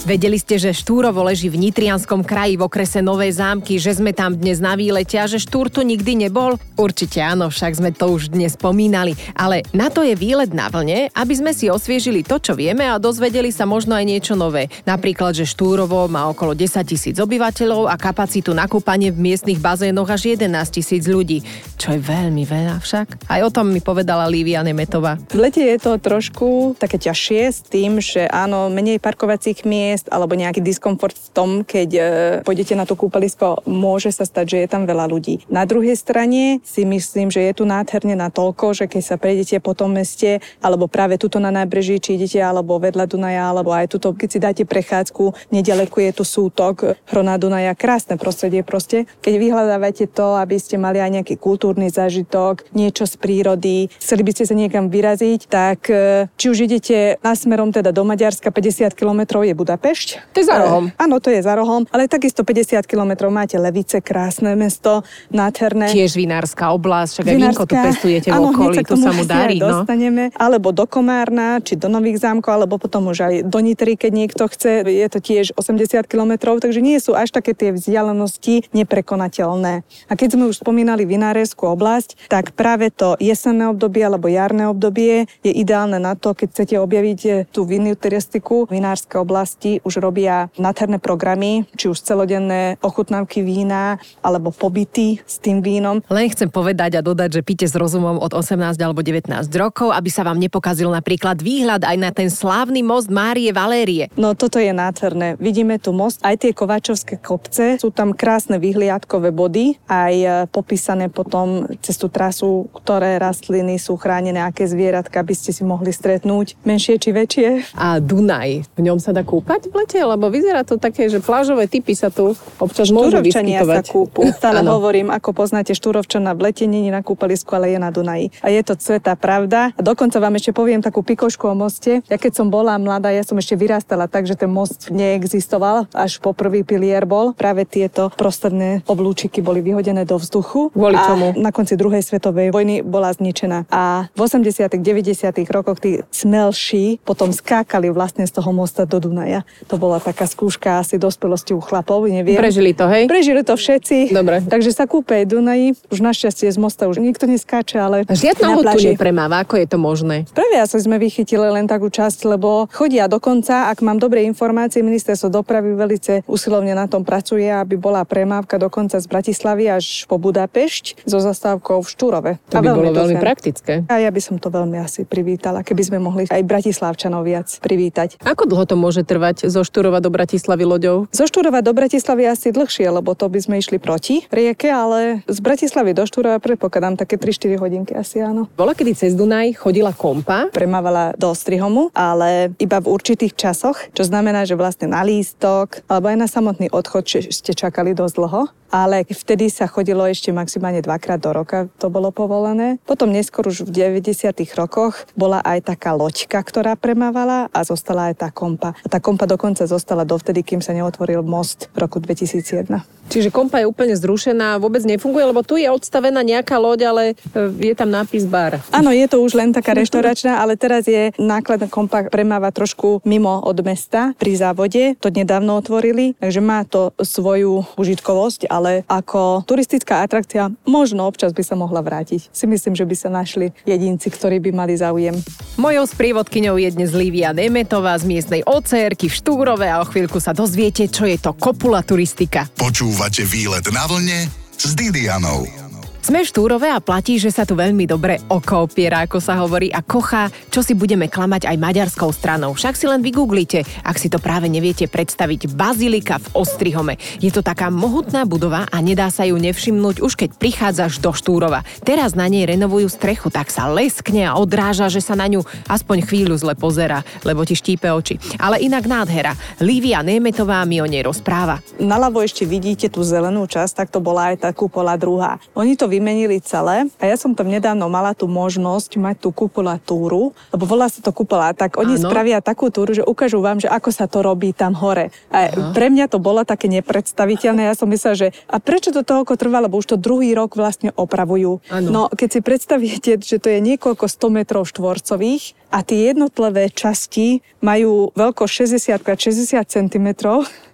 Vedeli 0.00 0.40
ste, 0.40 0.56
že 0.56 0.72
Štúrovo 0.72 1.20
leží 1.20 1.52
v 1.52 1.60
Nitrianskom 1.60 2.24
kraji 2.24 2.56
v 2.56 2.64
okrese 2.64 3.04
Nové 3.04 3.28
zámky, 3.28 3.76
že 3.76 4.00
sme 4.00 4.16
tam 4.16 4.32
dnes 4.32 4.56
na 4.56 4.72
výlete 4.72 5.20
a 5.20 5.28
že 5.28 5.36
Štúr 5.36 5.68
tu 5.68 5.84
nikdy 5.84 6.24
nebol? 6.24 6.56
Určite 6.80 7.20
áno, 7.20 7.52
však 7.52 7.76
sme 7.76 7.92
to 7.92 8.16
už 8.16 8.32
dnes 8.32 8.56
spomínali. 8.56 9.12
Ale 9.36 9.60
na 9.76 9.92
to 9.92 10.00
je 10.00 10.16
výlet 10.16 10.56
na 10.56 10.72
vlne, 10.72 11.12
aby 11.12 11.34
sme 11.36 11.52
si 11.52 11.68
osviežili 11.68 12.24
to, 12.24 12.40
čo 12.40 12.56
vieme 12.56 12.88
a 12.88 12.96
dozvedeli 12.96 13.52
sa 13.52 13.68
možno 13.68 13.92
aj 13.92 14.08
niečo 14.08 14.34
nové. 14.40 14.72
Napríklad, 14.88 15.36
že 15.36 15.44
Štúrovo 15.44 16.08
má 16.08 16.32
okolo 16.32 16.56
10 16.56 16.80
tisíc 16.88 17.20
obyvateľov 17.20 17.92
a 17.92 18.00
kapacitu 18.00 18.56
na 18.56 18.64
kúpanie 18.64 19.12
v 19.12 19.20
miestnych 19.20 19.60
bazénoch 19.60 20.08
až 20.08 20.32
11 20.32 20.48
tisíc 20.72 21.04
ľudí. 21.04 21.44
Čo 21.76 21.92
je 21.92 22.00
veľmi 22.00 22.48
veľa 22.48 22.80
však. 22.80 23.28
Aj 23.28 23.40
o 23.44 23.52
tom 23.52 23.68
mi 23.68 23.84
povedala 23.84 24.32
Lívia 24.32 24.64
Nemetová. 24.64 25.20
V 25.28 25.36
lete 25.36 25.60
je 25.60 25.76
to 25.76 26.00
trošku 26.00 26.72
také 26.80 26.96
ťažšie 26.96 27.42
s 27.52 27.60
tým, 27.68 28.00
že 28.00 28.24
áno, 28.32 28.72
menej 28.72 28.96
parkovacích 28.96 29.68
miest, 29.68 29.89
miest 29.90 30.06
alebo 30.06 30.38
nejaký 30.38 30.62
diskomfort 30.62 31.18
v 31.18 31.28
tom, 31.34 31.50
keď 31.66 31.88
e, 31.90 32.02
pôjdete 32.46 32.78
na 32.78 32.86
to 32.86 32.94
kúpalisko, 32.94 33.66
môže 33.66 34.14
sa 34.14 34.22
stať, 34.22 34.46
že 34.46 34.58
je 34.62 34.68
tam 34.70 34.86
veľa 34.86 35.10
ľudí. 35.10 35.42
Na 35.50 35.66
druhej 35.66 35.98
strane 35.98 36.62
si 36.62 36.86
myslím, 36.86 37.34
že 37.34 37.42
je 37.50 37.52
tu 37.58 37.64
nádherne 37.66 38.14
na 38.14 38.30
toľko, 38.30 38.78
že 38.78 38.84
keď 38.86 39.02
sa 39.02 39.16
prejdete 39.18 39.58
po 39.58 39.74
tom 39.74 39.98
meste, 39.98 40.38
alebo 40.62 40.86
práve 40.86 41.18
tuto 41.18 41.42
na 41.42 41.50
nábreží, 41.50 41.98
či 41.98 42.14
idete 42.14 42.38
alebo 42.38 42.78
vedľa 42.78 43.10
Dunaja, 43.10 43.50
alebo 43.50 43.74
aj 43.74 43.90
tuto, 43.90 44.14
keď 44.14 44.28
si 44.30 44.38
dáte 44.38 44.62
prechádzku, 44.62 45.50
nedaleko 45.50 45.98
je 45.98 46.12
tu 46.14 46.22
sútok, 46.22 46.94
Hrona 47.10 47.34
Dunaja, 47.40 47.74
krásne 47.74 48.14
prostredie 48.14 48.62
proste. 48.62 49.10
Keď 49.24 49.34
vyhľadávate 49.40 50.06
to, 50.06 50.38
aby 50.38 50.60
ste 50.60 50.78
mali 50.78 51.02
aj 51.02 51.10
nejaký 51.20 51.34
kultúrny 51.40 51.88
zážitok, 51.90 52.68
niečo 52.76 53.08
z 53.08 53.16
prírody, 53.16 53.88
chceli 53.98 54.22
by 54.22 54.30
ste 54.36 54.44
sa 54.46 54.54
niekam 54.54 54.92
vyraziť, 54.92 55.40
tak 55.48 55.88
e, 55.88 56.28
či 56.36 56.46
už 56.52 56.68
idete 56.68 57.16
na 57.24 57.32
smerom 57.32 57.72
teda 57.72 57.90
do 57.90 58.04
Maďarska, 58.04 58.52
50 58.52 58.92
km 58.92 59.40
je 59.40 59.54
Budapešť, 59.56 59.79
Budapešť. 59.80 60.36
To 60.36 60.44
je 60.44 60.44
za 60.44 60.56
rohom. 60.60 60.84
E, 60.92 61.00
áno, 61.00 61.16
to 61.24 61.32
je 61.32 61.40
za 61.40 61.56
rohom, 61.56 61.88
ale 61.88 62.04
takisto 62.04 62.44
50 62.44 62.84
kilometrov 62.84 63.32
máte 63.32 63.56
Levice, 63.56 64.04
krásne 64.04 64.52
mesto, 64.52 65.00
nádherné. 65.32 65.88
Tiež 65.88 66.20
vinárska 66.20 66.68
oblasť, 66.76 67.10
však 67.16 67.24
aj 67.24 67.36
vínko 67.40 67.64
tu 67.64 67.74
pestujete 67.80 68.28
v 68.28 68.36
okolí, 68.44 68.76
tu 68.84 68.96
sa 69.00 69.10
mu 69.16 69.24
darí. 69.24 69.56
No. 69.56 69.80
dostaneme, 69.80 70.36
alebo 70.36 70.76
do 70.76 70.84
Komárna, 70.84 71.64
či 71.64 71.80
do 71.80 71.88
Nových 71.88 72.20
zámkov, 72.20 72.60
alebo 72.60 72.76
potom 72.76 73.08
už 73.08 73.18
aj 73.24 73.34
do 73.48 73.58
Nitry, 73.64 73.96
keď 73.96 74.12
niekto 74.12 74.44
chce. 74.52 74.84
Je 74.84 75.08
to 75.08 75.16
tiež 75.16 75.56
80 75.56 76.04
kilometrov, 76.04 76.60
takže 76.60 76.84
nie 76.84 77.00
sú 77.00 77.16
až 77.16 77.32
také 77.32 77.56
tie 77.56 77.72
vzdialenosti 77.72 78.68
neprekonateľné. 78.76 79.80
A 79.80 80.12
keď 80.12 80.36
sme 80.36 80.44
už 80.52 80.60
spomínali 80.60 81.08
vináreskú 81.08 81.72
oblasť, 81.72 82.28
tak 82.28 82.52
práve 82.52 82.92
to 82.92 83.16
jesenné 83.16 83.72
obdobie 83.72 84.04
alebo 84.04 84.28
jarné 84.28 84.68
obdobie 84.68 85.24
je 85.40 85.52
ideálne 85.56 85.96
na 85.96 86.12
to, 86.20 86.36
keď 86.36 86.52
chcete 86.52 86.76
objaviť 86.76 87.48
tú 87.48 87.64
viniteristiku. 87.64 88.68
Vinárske 88.68 89.16
oblasti 89.16 89.69
už 89.86 90.02
robia 90.02 90.50
nádherné 90.58 90.98
programy, 90.98 91.62
či 91.78 91.86
už 91.86 92.02
celodenné 92.02 92.74
ochutnávky 92.82 93.46
vína 93.46 94.02
alebo 94.26 94.50
pobyty 94.50 95.22
s 95.22 95.38
tým 95.38 95.62
vínom. 95.62 96.02
Len 96.10 96.26
chcem 96.34 96.50
povedať 96.50 96.98
a 96.98 97.04
dodať, 97.06 97.38
že 97.38 97.46
píte 97.46 97.66
s 97.70 97.78
rozumom 97.78 98.18
od 98.18 98.34
18 98.34 98.74
alebo 98.82 99.06
19 99.06 99.30
rokov, 99.54 99.94
aby 99.94 100.10
sa 100.10 100.26
vám 100.26 100.40
nepokazil 100.40 100.90
napríklad 100.90 101.38
výhľad 101.38 101.86
aj 101.86 101.96
na 102.00 102.10
ten 102.10 102.26
slávny 102.26 102.82
most 102.82 103.12
Márie 103.12 103.52
Valérie. 103.52 104.08
No 104.16 104.32
toto 104.32 104.56
je 104.56 104.72
nádherné. 104.72 105.36
Vidíme 105.36 105.76
tu 105.76 105.92
most, 105.92 106.24
aj 106.24 106.40
tie 106.40 106.56
kováčovské 106.56 107.20
kopce, 107.20 107.76
sú 107.76 107.92
tam 107.92 108.16
krásne 108.16 108.56
vyhliadkové 108.56 109.28
body, 109.28 109.76
aj 109.84 110.14
e, 110.16 110.28
popísané 110.48 111.12
potom 111.12 111.68
cez 111.84 112.00
tú 112.00 112.08
trasu, 112.08 112.72
ktoré 112.72 113.20
rastliny 113.20 113.76
sú 113.76 114.00
chránené, 114.00 114.40
aké 114.40 114.64
zvieratka 114.64 115.20
by 115.20 115.34
ste 115.36 115.52
si 115.52 115.60
mohli 115.60 115.92
stretnúť, 115.92 116.56
menšie 116.64 116.96
či 116.96 117.10
väčšie. 117.12 117.48
A 117.76 118.00
Dunaj, 118.00 118.64
v 118.72 118.80
ňom 118.80 118.96
sa 118.96 119.12
dá 119.12 119.20
kúpať 119.20 119.59
v 119.68 119.74
lete? 119.74 120.00
Lebo 120.00 120.32
vyzerá 120.32 120.64
to 120.64 120.80
také, 120.80 121.10
že 121.10 121.20
plážové 121.20 121.68
typy 121.68 121.92
sa 121.92 122.08
tu 122.08 122.32
občas 122.56 122.88
môžu 122.88 123.20
vyskytovať. 123.20 123.84
sa 123.84 123.92
kúpu. 123.92 124.20
Stále 124.32 124.64
hovorím, 124.64 125.12
ako 125.12 125.36
poznáte 125.36 125.76
Štúrovčana 125.76 126.32
v 126.32 126.48
lete, 126.48 126.64
nie 126.64 126.88
na 126.88 127.04
kúpalisku, 127.04 127.52
ale 127.52 127.74
je 127.74 127.78
na 127.82 127.90
Dunaji. 127.92 128.32
A 128.40 128.48
je 128.48 128.62
to 128.62 128.78
sveta 128.78 129.18
pravda. 129.18 129.74
A 129.76 129.80
dokonca 129.82 130.16
vám 130.22 130.38
ešte 130.38 130.54
poviem 130.54 130.80
takú 130.80 131.04
pikošku 131.04 131.50
o 131.50 131.54
moste. 131.58 132.00
Ja 132.06 132.16
keď 132.16 132.40
som 132.40 132.46
bola 132.48 132.78
mladá, 132.80 133.12
ja 133.12 133.26
som 133.26 133.36
ešte 133.36 133.58
vyrastala 133.58 134.06
tak, 134.06 134.24
že 134.24 134.38
ten 134.38 134.48
most 134.48 134.88
neexistoval, 134.88 135.90
až 135.92 136.22
po 136.22 136.32
prvý 136.32 136.62
pilier 136.62 137.04
bol. 137.04 137.34
Práve 137.34 137.66
tieto 137.66 138.08
prostredné 138.14 138.86
oblúčiky 138.86 139.42
boli 139.42 139.60
vyhodené 139.60 140.06
do 140.06 140.16
vzduchu. 140.16 140.70
Kvôli 140.70 140.96
čomu? 140.96 141.34
na 141.40 141.50
konci 141.50 141.74
druhej 141.74 142.04
svetovej 142.04 142.52
vojny 142.52 142.84
bola 142.84 143.10
zničená. 143.10 143.66
A 143.72 144.06
v 144.12 144.18
80 144.20 144.76
90 144.76 145.48
rokoch 145.50 145.80
tí 145.80 146.04
smelší 146.12 147.00
potom 147.02 147.32
skákali 147.32 147.88
vlastne 147.88 148.28
z 148.28 148.32
toho 148.36 148.52
mosta 148.52 148.84
do 148.84 149.00
Dunaja. 149.00 149.42
To 149.68 149.76
bola 149.78 150.02
taká 150.02 150.26
skúška 150.26 150.82
asi 150.82 150.98
dospelosti 150.98 151.54
u 151.54 151.60
chlapov, 151.62 152.08
neviem. 152.10 152.34
Prežili 152.34 152.74
to, 152.74 152.90
hej? 152.90 153.06
Prežili 153.06 153.46
to 153.46 153.54
všetci. 153.54 154.10
Dobre. 154.10 154.42
Takže 154.42 154.74
sa 154.74 154.88
kúpe 154.90 155.22
aj 155.22 155.24
Dunaji. 155.30 155.78
Už 155.92 156.00
našťastie 156.02 156.50
z 156.50 156.58
mosta 156.58 156.90
už 156.90 156.98
nikto 156.98 157.30
neskáče, 157.30 157.78
ale 157.78 157.96
Žiadna 158.08 158.46
na 158.50 158.54
ho 158.56 158.60
tu 158.66 158.78
nepremáva, 158.82 159.46
ako 159.46 159.60
je 159.60 159.66
to 159.70 159.78
možné? 159.78 160.16
Prvia 160.34 160.66
sa 160.66 160.80
sme 160.80 160.98
vychytili 160.98 161.46
len 161.46 161.70
takú 161.70 161.86
časť, 161.86 162.26
lebo 162.26 162.66
chodia 162.74 163.06
dokonca, 163.06 163.70
ak 163.70 163.80
mám 163.80 164.02
dobré 164.02 164.26
informácie, 164.26 164.82
ministerstvo 164.82 165.30
dopravy 165.30 165.72
velice 165.78 166.26
usilovne 166.26 166.74
na 166.74 166.90
tom 166.90 167.06
pracuje, 167.06 167.46
aby 167.46 167.78
bola 167.78 168.02
premávka 168.02 168.58
dokonca 168.58 168.98
z 168.98 169.06
Bratislavy 169.06 169.70
až 169.70 170.04
po 170.10 170.18
Budapešť 170.18 171.06
so 171.06 171.22
zastávkou 171.22 171.80
v 171.80 171.88
Štúrove. 171.88 172.30
To 172.50 172.58
A 172.58 172.60
by 172.60 172.68
bolo 172.74 172.90
veľmi 172.92 173.16
sem. 173.16 173.22
praktické. 173.22 173.72
A 173.86 174.02
ja 174.02 174.10
by 174.10 174.20
som 174.20 174.36
to 174.36 174.50
veľmi 174.50 174.76
asi 174.82 175.06
privítala, 175.06 175.62
keby 175.62 175.82
sme 175.86 175.98
mohli 176.02 176.26
aj 176.28 176.42
Bratislavčanov 176.42 177.22
viac 177.24 177.48
privítať. 177.62 178.18
Ako 178.20 178.44
dlho 178.50 178.64
to 178.66 178.76
môže 178.76 179.06
trvať 179.06 179.39
zo 179.46 179.62
Štúrova 179.64 180.02
do 180.02 180.12
Bratislavy 180.12 180.64
loďou? 180.68 181.08
Zo 181.14 181.24
Štúrova 181.24 181.64
do 181.64 181.72
Bratislavy 181.72 182.28
asi 182.28 182.52
dlhšie, 182.52 182.90
lebo 182.90 183.16
to 183.16 183.30
by 183.30 183.40
sme 183.40 183.56
išli 183.62 183.80
proti 183.80 184.26
rieke, 184.28 184.68
ale 184.68 185.24
z 185.24 185.38
Bratislavy 185.40 185.96
do 185.96 186.04
Štúrova 186.04 186.42
predpokladám 186.42 187.00
také 187.00 187.16
3-4 187.16 187.56
hodinky 187.56 187.92
asi 187.96 188.20
áno. 188.20 188.50
Bola 188.58 188.74
kedy 188.76 188.92
cez 188.92 189.12
Dunaj 189.16 189.56
chodila 189.56 189.94
kompa? 189.96 190.52
premávala 190.52 191.14
do 191.16 191.32
Strihomu, 191.32 191.88
ale 191.94 192.52
iba 192.58 192.82
v 192.82 192.90
určitých 192.90 193.38
časoch, 193.38 193.78
čo 193.94 194.02
znamená, 194.04 194.44
že 194.44 194.58
vlastne 194.58 194.90
na 194.90 195.00
lístok 195.00 195.86
alebo 195.86 196.10
aj 196.10 196.16
na 196.18 196.28
samotný 196.28 196.68
odchod 196.74 197.06
ste 197.30 197.52
čakali 197.54 197.94
dosť 197.94 198.14
dlho. 198.16 198.42
Ale 198.70 199.02
vtedy 199.02 199.50
sa 199.50 199.66
chodilo 199.66 200.06
ešte 200.06 200.30
maximálne 200.30 200.78
dvakrát 200.78 201.18
do 201.18 201.34
roka, 201.34 201.66
to 201.82 201.90
bolo 201.90 202.14
povolené. 202.14 202.78
Potom 202.86 203.10
neskôr 203.10 203.50
už 203.50 203.66
v 203.66 203.90
90. 203.90 204.30
rokoch 204.54 205.10
bola 205.18 205.42
aj 205.42 205.74
taká 205.74 205.90
loďka, 205.90 206.38
ktorá 206.38 206.78
premávala 206.78 207.50
a 207.50 207.66
zostala 207.66 208.14
aj 208.14 208.22
tá 208.22 208.28
kompa. 208.30 208.78
A 208.78 208.86
tá 208.86 209.02
kompa 209.02 209.26
dokonca 209.30 209.62
zostala 209.70 210.02
dovtedy, 210.02 210.42
kým 210.42 210.58
sa 210.58 210.74
neotvoril 210.74 211.22
most 211.22 211.70
v 211.70 211.76
roku 211.78 212.02
2001. 212.02 212.82
Čiže 213.10 213.34
kompa 213.34 213.58
je 213.58 213.66
úplne 213.66 213.98
zrušená, 213.98 214.62
vôbec 214.62 214.86
nefunguje, 214.86 215.34
lebo 215.34 215.42
tu 215.42 215.58
je 215.58 215.66
odstavená 215.66 216.22
nejaká 216.22 216.62
loď, 216.62 216.80
ale 216.94 217.02
e, 217.10 217.14
je 217.58 217.74
tam 217.74 217.90
nápis 217.90 218.22
bar. 218.22 218.62
Áno, 218.70 218.94
je 218.94 219.02
to 219.10 219.18
už 219.18 219.34
len 219.34 219.50
taká 219.50 219.74
reštauračná, 219.74 220.38
ale 220.38 220.54
teraz 220.54 220.86
je 220.86 221.10
nákladná 221.18 221.66
kompa 221.66 222.06
premáva 222.06 222.54
trošku 222.54 223.02
mimo 223.02 223.42
od 223.42 223.58
mesta 223.66 224.14
pri 224.14 224.38
závode. 224.38 224.94
To 225.02 225.10
nedávno 225.10 225.58
otvorili, 225.58 226.14
takže 226.22 226.38
má 226.38 226.62
to 226.62 226.94
svoju 227.02 227.66
užitkovosť, 227.74 228.46
ale 228.46 228.86
ako 228.86 229.42
turistická 229.42 230.06
atrakcia 230.06 230.54
možno 230.62 231.10
občas 231.10 231.34
by 231.34 231.42
sa 231.42 231.58
mohla 231.58 231.82
vrátiť. 231.82 232.30
Si 232.30 232.46
myslím, 232.46 232.78
že 232.78 232.86
by 232.86 232.94
sa 232.94 233.10
našli 233.10 233.50
jedinci, 233.66 234.06
ktorí 234.06 234.38
by 234.38 234.54
mali 234.54 234.78
záujem. 234.78 235.18
Mojou 235.60 235.84
sprievodkyňou 235.84 236.56
je 236.56 236.72
dnes 236.72 236.88
Lívia 236.96 237.36
Nemetová 237.36 237.92
z 238.00 238.08
miestnej 238.08 238.40
OCR 238.48 238.96
v 238.96 239.12
Štúrove 239.12 239.68
a 239.68 239.84
o 239.84 239.84
chvíľku 239.84 240.16
sa 240.16 240.32
dozviete, 240.32 240.88
čo 240.88 241.04
je 241.04 241.20
to 241.20 241.36
kopula 241.36 241.84
turistika. 241.84 242.48
Počúvate 242.56 243.28
výlet 243.28 243.68
na 243.68 243.84
vlne 243.84 244.24
s 244.56 244.72
Didianou. 244.72 245.69
Sme 246.10 246.26
v 246.26 246.32
Štúrove 246.34 246.66
a 246.66 246.82
platí, 246.82 247.22
že 247.22 247.30
sa 247.30 247.46
tu 247.46 247.54
veľmi 247.54 247.86
dobre 247.86 248.18
oko 248.26 248.66
opiera, 248.66 249.06
ako 249.06 249.22
sa 249.22 249.38
hovorí, 249.38 249.70
a 249.70 249.78
kochá, 249.78 250.26
čo 250.50 250.58
si 250.58 250.74
budeme 250.74 251.06
klamať 251.06 251.46
aj 251.46 251.54
maďarskou 251.54 252.10
stranou. 252.10 252.50
Však 252.58 252.74
si 252.74 252.90
len 252.90 252.98
vygooglite, 252.98 253.62
ak 253.86 253.94
si 253.94 254.10
to 254.10 254.18
práve 254.18 254.50
neviete 254.50 254.90
predstaviť. 254.90 255.54
Bazilika 255.54 256.18
v 256.18 256.42
Ostrihome. 256.42 256.98
Je 257.22 257.30
to 257.30 257.46
taká 257.46 257.70
mohutná 257.70 258.26
budova 258.26 258.66
a 258.74 258.82
nedá 258.82 259.06
sa 259.06 259.22
ju 259.22 259.38
nevšimnúť 259.38 260.02
už 260.02 260.18
keď 260.18 260.34
prichádzaš 260.34 260.98
do 260.98 261.14
Štúrova. 261.14 261.62
Teraz 261.86 262.18
na 262.18 262.26
nej 262.26 262.42
renovujú 262.42 262.90
strechu, 262.90 263.30
tak 263.30 263.46
sa 263.54 263.70
leskne 263.70 264.26
a 264.26 264.34
odráža, 264.34 264.90
že 264.90 264.98
sa 264.98 265.14
na 265.14 265.30
ňu 265.30 265.46
aspoň 265.70 266.10
chvíľu 266.10 266.34
zle 266.34 266.58
pozera, 266.58 267.06
lebo 267.22 267.46
ti 267.46 267.54
štípe 267.54 267.86
oči. 267.86 268.18
Ale 268.34 268.58
inak 268.58 268.82
nádhera. 268.82 269.38
Lívia 269.62 270.02
Nemetová 270.02 270.66
mi 270.66 270.82
o 270.82 270.90
nej 270.90 271.06
rozpráva. 271.06 271.62
Naľavo 271.78 272.18
ešte 272.26 272.42
vidíte 272.42 272.90
tú 272.90 273.06
zelenú 273.06 273.46
časť, 273.46 273.86
tak 273.86 273.94
to 273.94 274.02
bola 274.02 274.34
aj 274.34 274.42
tá 274.42 274.50
kupola 274.50 274.98
druhá. 274.98 275.38
Oni 275.54 275.78
to 275.78 275.99
vymenili 276.00 276.40
celé 276.40 276.88
a 276.96 277.04
ja 277.04 277.20
som 277.20 277.36
tam 277.36 277.52
nedávno 277.52 277.92
mala 277.92 278.16
tú 278.16 278.24
možnosť 278.24 278.96
mať 278.96 279.16
tú 279.20 279.36
kupolatúru, 279.36 280.32
lebo 280.48 280.64
volá 280.64 280.88
sa 280.88 281.04
to 281.04 281.12
kupola, 281.12 281.52
tak 281.52 281.76
oni 281.76 282.00
Áno. 282.00 282.08
spravia 282.08 282.40
takú 282.40 282.72
túru, 282.72 282.96
že 282.96 283.04
ukážu 283.04 283.44
vám, 283.44 283.60
že 283.60 283.68
ako 283.68 283.92
sa 283.92 284.08
to 284.08 284.24
robí 284.24 284.56
tam 284.56 284.72
hore. 284.72 285.12
A 285.28 285.52
pre 285.76 285.92
mňa 285.92 286.08
to 286.08 286.16
bolo 286.16 286.40
také 286.48 286.72
nepredstaviteľné. 286.72 287.68
Ja 287.68 287.76
som 287.76 287.92
myslela, 287.92 288.16
že 288.16 288.28
a 288.48 288.56
prečo 288.56 288.96
to 288.96 289.04
toľko 289.04 289.36
trvá, 289.36 289.60
lebo 289.60 289.76
už 289.76 289.92
to 289.92 289.96
druhý 290.00 290.32
rok 290.32 290.56
vlastne 290.56 290.96
opravujú. 290.96 291.60
Áno. 291.68 291.88
No 291.92 292.00
keď 292.08 292.28
si 292.32 292.40
predstavíte, 292.40 293.12
že 293.20 293.36
to 293.36 293.52
je 293.52 293.60
niekoľko 293.60 294.08
100 294.08 294.38
metrov 294.40 294.64
štvorcových 294.64 295.52
a 295.70 295.84
tie 295.84 296.10
jednotlivé 296.10 296.72
časti 296.72 297.44
majú 297.62 298.10
veľkosť 298.16 298.52
60 298.96 299.06
x 299.06 299.18
60 299.30 299.62
cm, 299.68 300.08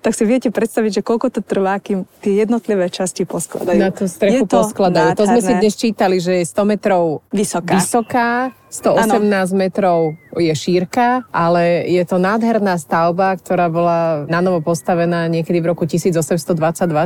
tak 0.00 0.12
si 0.14 0.22
viete 0.22 0.48
predstaviť, 0.54 1.02
že 1.02 1.02
koľko 1.02 1.34
to 1.34 1.40
trvá, 1.42 1.82
kým 1.82 2.06
tie 2.22 2.46
jednotlivé 2.46 2.86
časti 2.88 3.26
poskladajú. 3.26 3.80
Na 3.82 3.90
tú 3.90 4.06
strechu 4.06 4.40
Je 4.40 4.40
to 4.46 4.62
poskladajú. 4.62 5.05
To 5.14 5.24
sme 5.28 5.40
si 5.44 5.52
dnes 5.54 5.74
čítali, 5.76 6.16
že 6.18 6.40
je 6.40 6.44
100 6.48 6.64
metrov 6.66 7.22
Vysoká. 7.30 7.76
vysoká 7.78 8.30
118 8.76 9.56
metrov 9.56 10.20
je 10.36 10.52
šírka, 10.52 11.24
ale 11.32 11.88
je 11.88 12.04
to 12.04 12.20
nádherná 12.20 12.76
stavba, 12.76 13.32
ktorá 13.40 13.72
bola 13.72 14.28
na 14.28 14.44
novo 14.44 14.60
postavená 14.60 15.24
niekedy 15.32 15.64
v 15.64 15.72
roku 15.72 15.88
1822, 15.88 16.52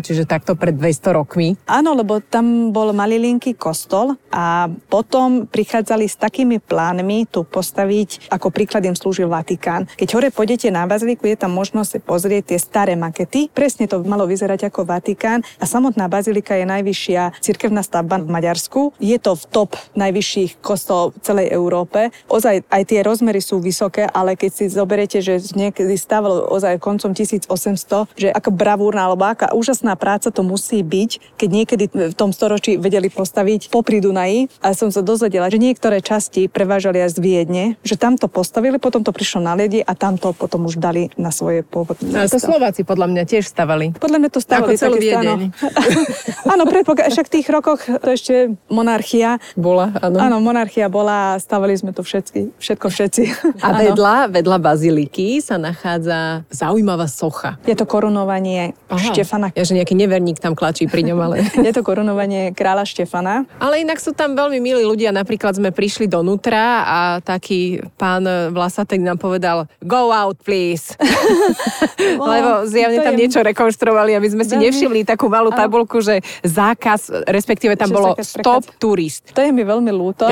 čiže 0.03 0.27
takto 0.27 0.59
pred 0.59 0.75
200 0.75 1.15
rokmi. 1.15 1.55
Áno, 1.71 1.95
lebo 1.95 2.19
tam 2.19 2.75
bol 2.75 2.91
malilinký 2.91 3.55
kostol 3.55 4.19
a 4.35 4.67
potom 4.91 5.47
prichádzali 5.47 6.11
s 6.11 6.19
takými 6.19 6.59
plánmi 6.59 7.31
tu 7.31 7.47
postaviť, 7.47 8.35
ako 8.35 8.51
príklad 8.51 8.83
im 8.91 8.99
slúžil 8.99 9.31
Vatikán. 9.31 9.87
Keď 9.95 10.09
hore 10.19 10.29
pôjdete 10.35 10.67
na 10.75 10.91
baziliku, 10.91 11.31
je 11.31 11.39
tam 11.39 11.55
možnosť 11.55 12.03
pozrieť 12.03 12.51
tie 12.51 12.59
staré 12.59 12.99
makety. 12.99 13.47
Presne 13.47 13.87
to 13.87 14.03
malo 14.03 14.27
vyzerať 14.27 14.67
ako 14.67 14.83
Vatikán 14.83 15.47
a 15.63 15.65
samotná 15.71 16.11
bazilika 16.11 16.59
je 16.59 16.67
najvyššia 16.67 17.39
cirkevná 17.39 17.87
stavba 17.87 18.19
v 18.19 18.27
Maďarsku. 18.27 18.99
Je 18.99 19.15
to 19.23 19.39
v 19.39 19.45
top 19.55 19.71
najvyšších 19.95 20.59
kostolov 20.59 21.15
celej 21.23 21.60
Európe. 21.61 22.09
Ozaj 22.33 22.65
aj 22.73 22.83
tie 22.89 23.05
rozmery 23.05 23.45
sú 23.45 23.61
vysoké, 23.61 24.09
ale 24.09 24.41
keď 24.41 24.51
si 24.51 24.65
zoberiete, 24.73 25.21
že 25.21 25.37
niekedy 25.53 25.93
stávalo 26.01 26.49
ozaj 26.49 26.81
koncom 26.81 27.13
1800, 27.13 27.53
že 28.17 28.33
ako 28.33 28.51
bravúrna 28.57 29.05
alebo 29.05 29.29
aká 29.29 29.53
úžasná 29.53 29.93
práca 30.01 30.33
to 30.33 30.41
musí 30.41 30.81
byť, 30.81 31.37
keď 31.37 31.49
niekedy 31.53 31.85
v 31.93 32.17
tom 32.17 32.33
storočí 32.33 32.81
vedeli 32.81 33.13
postaviť 33.13 33.69
popri 33.69 34.01
Dunaji. 34.01 34.49
A 34.65 34.73
som 34.73 34.89
sa 34.89 35.05
dozvedela, 35.05 35.53
že 35.53 35.61
niektoré 35.61 36.01
časti 36.01 36.49
prevážali 36.49 37.05
aj 37.05 37.17
z 37.17 37.19
Viedne, 37.21 37.65
že 37.85 38.01
tam 38.01 38.17
to 38.17 38.31
postavili, 38.31 38.81
potom 38.81 39.05
to 39.05 39.13
prišlo 39.13 39.45
na 39.45 39.53
ledi 39.53 39.85
a 39.85 39.93
tam 39.93 40.17
to 40.17 40.33
potom 40.33 40.65
už 40.65 40.81
dali 40.81 41.13
na 41.21 41.29
svoje 41.29 41.61
pôvodné 41.61 42.09
no, 42.09 42.31
to 42.31 42.39
Slováci 42.41 42.87
podľa 42.87 43.07
mňa 43.11 43.23
tiež 43.27 43.45
stavali. 43.51 43.93
Podľa 43.99 44.19
mňa 44.23 44.31
to 44.31 44.41
stavali. 44.41 44.75
Ako 44.79 44.81
celú 44.81 44.97
Viedeň. 45.03 45.41
Áno, 46.53 46.63
predpoklad, 46.65 47.11
však 47.11 47.27
v 47.27 47.35
tých 47.41 47.47
rokoch 47.51 47.83
to 47.85 48.09
ešte 48.09 48.55
monarchia. 48.71 49.43
Bola, 49.59 49.93
áno. 49.99 50.17
Áno, 50.19 50.37
monarchia 50.39 50.87
bola 50.87 51.37
stavali 51.41 51.75
sme 51.75 51.97
to 51.97 52.05
všetky, 52.05 52.53
všetko 52.61 52.87
všetci. 52.87 53.23
A 53.65 53.69
vedľa, 53.89 54.29
vedľa 54.29 54.59
baziliky 54.61 55.41
sa 55.41 55.57
nachádza 55.57 56.45
zaujímavá 56.53 57.09
socha. 57.09 57.57
Je 57.65 57.73
to 57.73 57.89
korunovanie 57.89 58.77
Aha. 58.93 59.01
Štefana. 59.01 59.51
Ja, 59.57 59.65
že 59.65 59.75
nejaký 59.75 59.97
neverník 59.97 60.39
tam 60.39 60.53
klačí 60.53 60.87
pri 60.87 61.07
ňom, 61.09 61.19
ale... 61.19 61.43
Je 61.67 61.73
to 61.73 61.87
korunovanie 61.87 62.53
kráľa 62.53 62.85
Štefana. 62.85 63.49
Ale 63.63 63.81
inak 63.81 64.03
sú 64.03 64.13
tam 64.13 64.35
veľmi 64.35 64.59
milí 64.59 64.83
ľudia. 64.85 65.15
Napríklad 65.15 65.57
sme 65.57 65.71
prišli 65.71 66.11
donútra 66.11 66.85
a 66.85 66.99
taký 67.23 67.81
pán 67.97 68.27
Vlasatek 68.51 69.01
nám 69.01 69.17
povedal 69.17 69.71
go 69.81 70.11
out, 70.11 70.37
please. 70.43 70.93
Lebo 72.35 72.67
zjavne 72.67 73.01
tam 73.01 73.15
je... 73.15 73.21
niečo 73.25 73.41
rekonštruovali, 73.41 74.19
aby 74.19 74.29
sme 74.29 74.45
si 74.45 74.59
nevšimli 74.59 75.07
takú 75.07 75.31
malú 75.31 75.55
tabulku, 75.55 76.03
že 76.03 76.21
zákaz, 76.43 77.31
respektíve 77.31 77.79
tam 77.79 77.95
bolo 77.95 78.19
stop 78.21 78.67
turist. 78.83 79.31
To 79.33 79.41
je 79.41 79.55
mi 79.55 79.63
veľmi 79.63 79.93
ľúto. 79.95 80.27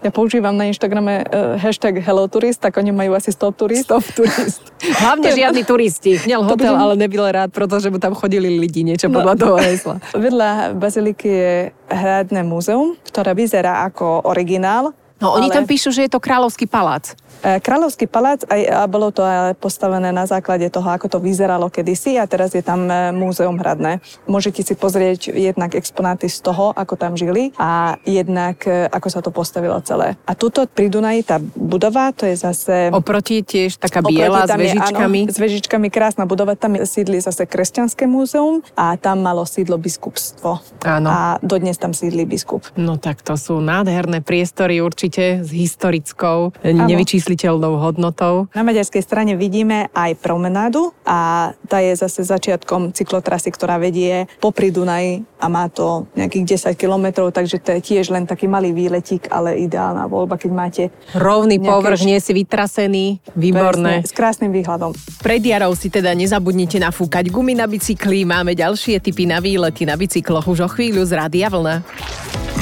Ja 0.00 0.10
používam 0.14 0.53
na 0.56 0.70
Instagrame 0.70 1.26
uh, 1.28 1.58
hashtag 1.58 2.00
hello 2.00 2.30
turist, 2.30 2.62
tak 2.62 2.78
oni 2.78 2.94
majú 2.94 3.12
asi 3.18 3.34
stop 3.34 3.58
turist. 3.58 3.90
Stop 3.90 4.06
turist. 4.14 4.62
Hlavne 5.02 5.34
žiadni 5.34 5.62
turisti. 5.66 6.16
Miel 6.24 6.46
hotel, 6.46 6.74
ale 6.74 6.94
nebyl 6.94 7.26
rád, 7.28 7.50
pretože 7.50 7.90
mu 7.90 7.98
tam 7.98 8.14
chodili 8.14 8.58
lidi, 8.58 8.86
niečo 8.86 9.10
no. 9.10 9.20
podľa 9.20 9.34
toho 9.34 9.56
hesla. 9.60 9.96
Vedľa 10.24 10.78
baziliky 10.78 11.28
je 11.28 11.54
hradné 11.90 12.46
múzeum, 12.46 12.96
ktoré 13.04 13.34
vyzerá 13.36 13.84
ako 13.86 14.24
originál. 14.30 14.96
No 15.22 15.34
oni 15.34 15.48
ale... 15.50 15.62
tam 15.62 15.64
píšu, 15.64 15.94
že 15.94 16.06
je 16.06 16.10
to 16.10 16.18
kráľovský 16.18 16.66
palác. 16.66 17.14
E, 17.42 17.62
Kráľovský 17.62 18.10
palác 18.10 18.42
a 18.50 18.84
bolo 18.90 19.14
to 19.14 19.22
postavené 19.62 20.10
na 20.10 20.26
základe 20.26 20.66
toho, 20.70 20.90
ako 20.90 21.06
to 21.06 21.18
vyzeralo 21.22 21.70
kedysi 21.70 22.18
a 22.18 22.26
teraz 22.26 22.50
je 22.52 22.62
tam 22.66 22.90
e, 22.90 23.14
múzeum 23.14 23.54
hradné. 23.54 24.02
Môžete 24.26 24.66
si 24.66 24.74
pozrieť 24.74 25.30
jednak 25.30 25.78
exponáty 25.78 26.26
z 26.26 26.42
toho, 26.42 26.74
ako 26.74 26.98
tam 26.98 27.14
žili 27.14 27.54
a 27.56 27.94
jednak 28.02 28.66
e, 28.66 28.90
ako 28.90 29.08
sa 29.08 29.20
to 29.22 29.30
postavilo 29.30 29.78
celé. 29.86 30.18
A 30.26 30.34
tuto 30.34 30.66
pri 30.66 30.90
Dunaji 30.90 31.22
tá 31.22 31.38
budova, 31.40 32.10
to 32.10 32.26
je 32.26 32.34
zase... 32.34 32.90
Oproti 32.90 33.46
tiež 33.46 33.78
taká 33.78 34.02
biela 34.02 34.44
s 34.44 34.50
vežičkami. 34.50 35.18
Je, 35.22 35.26
áno, 35.30 35.34
s 35.34 35.38
vežičkami, 35.38 35.86
krásna 35.94 36.26
budova. 36.26 36.58
Tam 36.58 36.74
sídli 36.82 37.22
zase 37.22 37.46
kresťanské 37.46 38.10
múzeum 38.10 38.66
a 38.74 38.98
tam 38.98 39.22
malo 39.22 39.46
sídlo 39.46 39.78
biskupstvo. 39.78 40.58
Áno. 40.82 41.08
A 41.08 41.18
dodnes 41.38 41.78
tam 41.78 41.94
sídli 41.94 42.26
biskup. 42.26 42.66
No 42.74 42.98
tak 42.98 43.22
to 43.22 43.38
sú 43.38 43.62
nádherné 43.62 44.20
priestory 44.24 44.80
určite 44.80 45.03
s 45.44 45.50
historickou, 45.52 46.56
nevyčísli 46.64 47.34
nemysliteľnou 47.34 47.82
hodnotou. 47.82 48.46
Na 48.54 48.62
maďarskej 48.62 49.02
strane 49.02 49.32
vidíme 49.34 49.90
aj 49.90 50.14
promenádu 50.22 50.94
a 51.02 51.50
tá 51.66 51.82
je 51.82 51.98
zase 51.98 52.22
začiatkom 52.22 52.94
cyklotrasy, 52.94 53.50
ktorá 53.50 53.80
vedie 53.82 54.30
popri 54.38 54.70
Dunaj 54.70 55.26
a 55.42 55.46
má 55.50 55.66
to 55.66 56.06
nejakých 56.14 56.70
10 56.70 56.78
kilometrov, 56.78 57.34
takže 57.34 57.58
to 57.58 57.74
je 57.76 57.80
tiež 57.82 58.14
len 58.14 58.24
taký 58.24 58.46
malý 58.46 58.70
výletík, 58.70 59.28
ale 59.34 59.58
ideálna 59.66 60.06
voľba, 60.06 60.38
keď 60.38 60.50
máte... 60.54 60.82
Rovný 61.12 61.58
nejaké... 61.58 61.70
povrch, 61.74 62.02
nie 62.06 62.18
si 62.22 62.32
vytrasený, 62.32 63.04
výborné. 63.34 64.04
Presne, 64.04 64.10
s 64.10 64.14
krásnym 64.14 64.52
výhľadom. 64.54 64.94
Pred 65.20 65.42
jarou 65.42 65.74
si 65.74 65.90
teda 65.90 66.14
nezabudnite 66.14 66.78
nafúkať 66.78 67.28
gumy 67.34 67.58
na 67.58 67.66
bicykli, 67.66 68.22
máme 68.22 68.54
ďalšie 68.54 69.02
typy 69.02 69.26
na 69.26 69.42
výlety 69.42 69.84
na 69.84 69.98
bicykloch 69.98 70.46
už 70.46 70.58
o 70.64 70.68
chvíľu 70.70 71.02
z 71.02 71.12
Rádia 71.18 71.50
Vlna. 71.50 71.82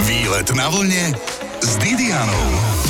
Výlet 0.08 0.48
na 0.56 0.66
vlne 0.72 1.14
s 1.62 1.76
Didianou. 1.78 2.81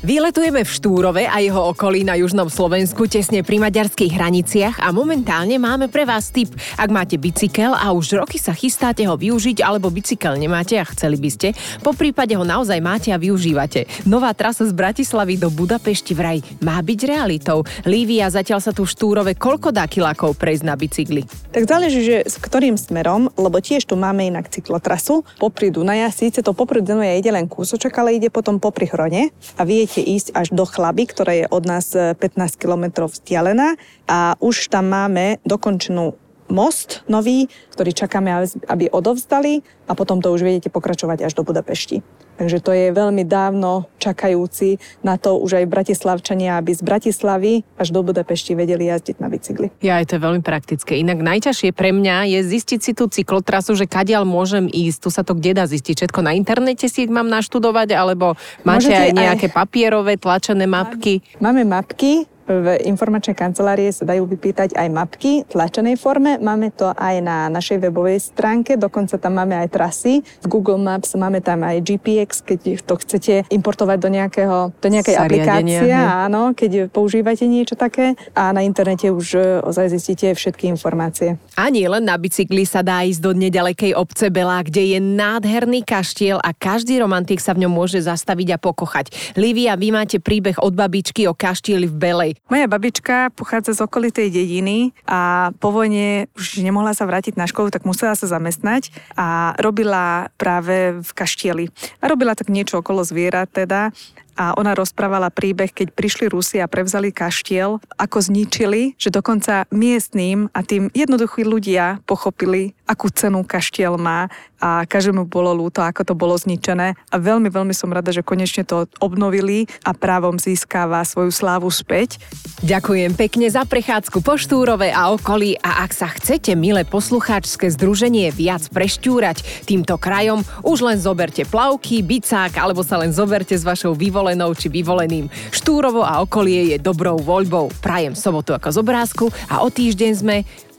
Vyletujeme 0.00 0.64
v 0.64 0.72
Štúrove 0.80 1.28
a 1.28 1.44
jeho 1.44 1.76
okolí 1.76 2.08
na 2.08 2.16
južnom 2.16 2.48
Slovensku 2.48 3.04
tesne 3.04 3.44
pri 3.44 3.60
maďarských 3.60 4.16
hraniciach 4.16 4.80
a 4.80 4.96
momentálne 4.96 5.60
máme 5.60 5.92
pre 5.92 6.08
vás 6.08 6.32
tip. 6.32 6.48
Ak 6.80 6.88
máte 6.88 7.20
bicykel 7.20 7.76
a 7.76 7.92
už 7.92 8.16
roky 8.24 8.40
sa 8.40 8.56
chystáte 8.56 9.04
ho 9.04 9.12
využiť 9.12 9.60
alebo 9.60 9.92
bicykel 9.92 10.40
nemáte 10.40 10.80
a 10.80 10.88
chceli 10.88 11.20
by 11.20 11.28
ste, 11.28 11.52
po 11.84 11.92
prípade 11.92 12.32
ho 12.32 12.40
naozaj 12.40 12.80
máte 12.80 13.12
a 13.12 13.20
využívate. 13.20 14.08
Nová 14.08 14.32
trasa 14.32 14.64
z 14.64 14.72
Bratislavy 14.72 15.36
do 15.36 15.52
Budapešti 15.52 16.16
vraj 16.16 16.40
má 16.64 16.80
byť 16.80 17.00
realitou. 17.04 17.68
Lívia, 17.84 18.32
zatiaľ 18.32 18.64
sa 18.64 18.72
tu 18.72 18.88
v 18.88 18.92
Štúrove 18.96 19.36
koľko 19.36 19.68
dá 19.68 19.84
kilákov 19.84 20.40
prejsť 20.40 20.64
na 20.64 20.80
bicykli? 20.80 21.28
Tak 21.52 21.68
záleží, 21.68 22.00
že 22.08 22.16
s 22.24 22.40
ktorým 22.40 22.80
smerom, 22.80 23.28
lebo 23.36 23.60
tiež 23.60 23.84
tu 23.84 24.00
máme 24.00 24.24
inak 24.24 24.48
cyklotrasu 24.48 25.28
popri 25.36 25.68
Dunaja. 25.68 26.08
Síce 26.08 26.40
to 26.40 26.56
popri 26.56 26.80
Dunaja 26.80 27.20
ide 27.20 27.28
len 27.28 27.44
kúsoček, 27.44 27.92
ale 28.00 28.16
ide 28.16 28.32
potom 28.32 28.56
popri 28.56 28.88
Hrone 28.88 29.28
a 29.60 29.62
viete 29.68 29.89
môžete 29.90 30.06
ísť 30.06 30.28
až 30.38 30.54
do 30.54 30.62
Chlaby, 30.62 31.02
ktorá 31.10 31.32
je 31.34 31.46
od 31.50 31.66
nás 31.66 31.90
15 31.90 32.14
e, 32.14 32.46
km 32.54 33.10
vzdialená 33.10 33.74
a 34.06 34.38
už 34.38 34.70
tam 34.70 34.86
máme 34.86 35.42
dokončenú 35.42 36.14
most 36.46 37.02
nový, 37.10 37.50
ktorý 37.74 37.90
čakáme, 37.90 38.30
aby 38.70 38.86
odovzdali 38.86 39.66
a 39.90 39.98
potom 39.98 40.22
to 40.22 40.30
už 40.30 40.46
viete 40.46 40.70
pokračovať 40.70 41.26
až 41.26 41.34
do 41.34 41.42
Budapešti. 41.42 42.06
Takže 42.40 42.64
to 42.64 42.72
je 42.72 42.88
veľmi 42.88 43.28
dávno 43.28 43.84
čakajúci 44.00 44.80
na 45.04 45.20
to 45.20 45.36
už 45.36 45.60
aj 45.60 45.68
Bratislavčania, 45.68 46.56
aby 46.56 46.72
z 46.72 46.80
Bratislavy 46.80 47.68
až 47.76 47.92
do 47.92 48.00
Budapešti 48.00 48.56
vedeli 48.56 48.88
jazdiť 48.88 49.20
na 49.20 49.28
bicykli. 49.28 49.68
Ja, 49.84 50.00
to 50.08 50.16
je 50.16 50.24
veľmi 50.24 50.40
praktické. 50.40 50.96
Inak 50.96 51.20
najťažšie 51.20 51.76
pre 51.76 51.92
mňa 51.92 52.32
je 52.32 52.40
zistiť 52.40 52.80
si 52.80 52.96
tú 52.96 53.12
cyklotrasu, 53.12 53.76
že 53.76 53.84
kadiaľ 53.84 54.24
môžem 54.24 54.72
ísť. 54.72 54.98
Tu 55.04 55.08
sa 55.12 55.20
to 55.20 55.36
kde 55.36 55.52
dá 55.52 55.68
zistiť? 55.68 56.08
Všetko 56.08 56.24
na 56.24 56.32
internete 56.32 56.88
si 56.88 57.04
mám 57.04 57.28
naštudovať, 57.28 57.92
alebo 57.92 58.40
máte 58.64 58.88
Môžete 58.88 59.04
aj 59.04 59.12
nejaké 59.12 59.46
aj... 59.52 59.54
papierové 59.60 60.16
tlačené 60.16 60.64
mapky? 60.64 61.20
Máme 61.44 61.68
mapky, 61.68 62.24
v 62.50 62.82
informačnej 62.90 63.38
kancelárie 63.38 63.94
sa 63.94 64.02
dajú 64.02 64.26
vypýtať 64.26 64.74
aj 64.74 64.88
mapky 64.90 65.46
v 65.46 65.48
tlačenej 65.48 65.94
forme. 65.94 66.42
Máme 66.42 66.74
to 66.74 66.90
aj 66.90 67.22
na 67.22 67.46
našej 67.46 67.78
webovej 67.86 68.18
stránke, 68.18 68.74
dokonca 68.74 69.14
tam 69.22 69.38
máme 69.38 69.54
aj 69.54 69.68
trasy. 69.70 70.26
V 70.42 70.46
Google 70.50 70.82
Maps 70.82 71.14
máme 71.14 71.38
tam 71.38 71.62
aj 71.62 71.78
GPX, 71.86 72.42
keď 72.42 72.82
to 72.82 72.94
chcete 72.98 73.34
importovať 73.46 73.98
do, 74.02 74.10
nejakého, 74.10 74.56
do 74.74 74.88
nejakej 74.90 75.14
aplikácie, 75.14 75.94
áno, 75.94 76.50
keď 76.50 76.90
používate 76.90 77.46
niečo 77.46 77.78
také. 77.78 78.18
A 78.34 78.50
na 78.50 78.66
internete 78.66 79.12
už 79.14 79.26
e, 79.38 79.40
ozaj 79.62 79.94
zistíte 79.94 80.34
všetky 80.34 80.66
informácie. 80.66 81.38
A 81.54 81.70
nie 81.70 81.86
len 81.86 82.02
na 82.02 82.18
bicykli 82.18 82.66
sa 82.66 82.82
dá 82.82 83.06
ísť 83.06 83.20
do 83.22 83.30
nedalekej 83.36 83.94
obce 83.94 84.32
Bela, 84.32 84.64
kde 84.64 84.96
je 84.96 84.98
nádherný 84.98 85.86
kaštiel 85.86 86.40
a 86.40 86.50
každý 86.56 86.98
romantik 86.98 87.38
sa 87.38 87.52
v 87.52 87.68
ňom 87.68 87.72
môže 87.72 88.00
zastaviť 88.00 88.56
a 88.56 88.58
pokochať. 88.58 89.36
Livia, 89.36 89.76
vy 89.76 89.92
máte 89.92 90.16
príbeh 90.18 90.56
od 90.58 90.72
babičky 90.72 91.28
o 91.28 91.36
kaštieli 91.36 91.86
v 91.86 91.96
Belej. 91.96 92.32
Moja 92.50 92.66
babička 92.66 93.30
pochádza 93.36 93.78
z 93.78 93.84
okolitej 93.86 94.30
dediny 94.30 94.90
a 95.06 95.52
po 95.62 95.70
vojne 95.70 96.26
už 96.34 96.64
nemohla 96.64 96.96
sa 96.96 97.06
vrátiť 97.06 97.38
na 97.38 97.46
školu, 97.46 97.70
tak 97.70 97.86
musela 97.86 98.18
sa 98.18 98.26
zamestnať 98.26 98.90
a 99.14 99.54
robila 99.60 100.34
práve 100.34 100.98
v 100.98 101.10
kaštieli. 101.14 101.70
A 102.02 102.10
robila 102.10 102.34
tak 102.34 102.50
niečo 102.50 102.82
okolo 102.82 103.06
zvierat 103.06 103.54
teda 103.54 103.94
a 104.40 104.56
ona 104.56 104.72
rozprávala 104.72 105.28
príbeh, 105.28 105.68
keď 105.68 105.92
prišli 105.92 106.32
Rusi 106.32 106.64
a 106.64 106.70
prevzali 106.70 107.12
kaštiel, 107.12 107.76
ako 108.00 108.18
zničili, 108.24 108.96
že 108.96 109.12
dokonca 109.12 109.68
miestným 109.68 110.48
a 110.56 110.64
tým 110.64 110.88
jednoduchí 110.96 111.44
ľudia 111.44 112.00
pochopili, 112.08 112.72
akú 112.88 113.12
cenu 113.12 113.44
kaštiel 113.44 114.00
má 114.00 114.32
a 114.60 114.84
každému 114.84 115.26
bolo 115.26 115.56
ľúto, 115.56 115.80
ako 115.80 116.04
to 116.04 116.14
bolo 116.14 116.36
zničené 116.36 116.94
a 116.94 117.16
veľmi, 117.16 117.48
veľmi 117.48 117.72
som 117.72 117.88
rada, 117.90 118.12
že 118.12 118.20
konečne 118.20 118.62
to 118.62 118.84
obnovili 119.00 119.64
a 119.82 119.96
právom 119.96 120.36
získava 120.36 121.00
svoju 121.02 121.32
slávu 121.32 121.72
späť. 121.72 122.20
Ďakujem 122.60 123.16
pekne 123.16 123.48
za 123.48 123.64
prechádzku 123.64 124.20
po 124.20 124.36
Štúrove 124.36 124.92
a 124.92 125.10
okolí 125.16 125.56
a 125.64 125.82
ak 125.82 125.90
sa 125.96 126.12
chcete, 126.12 126.52
milé 126.52 126.84
poslucháčske 126.84 127.72
združenie, 127.72 128.28
viac 128.36 128.68
prešťúrať 128.68 129.64
týmto 129.64 129.96
krajom, 129.96 130.44
už 130.60 130.84
len 130.84 131.00
zoberte 131.00 131.48
plavky, 131.48 132.04
bicák 132.04 132.52
alebo 132.60 132.84
sa 132.84 133.00
len 133.00 133.16
zoberte 133.16 133.56
s 133.56 133.64
vašou 133.64 133.96
vyvolenou 133.96 134.52
či 134.52 134.68
vyvoleným. 134.68 135.32
Štúrovo 135.50 136.04
a 136.04 136.20
okolie 136.20 136.76
je 136.76 136.78
dobrou 136.78 137.16
voľbou. 137.16 137.72
Prajem 137.80 138.12
sobotu 138.12 138.52
ako 138.52 138.68
z 138.68 138.76
obrázku 138.76 139.24
a 139.48 139.64
o 139.64 139.72
týždeň 139.72 140.12
sme... 140.12 140.36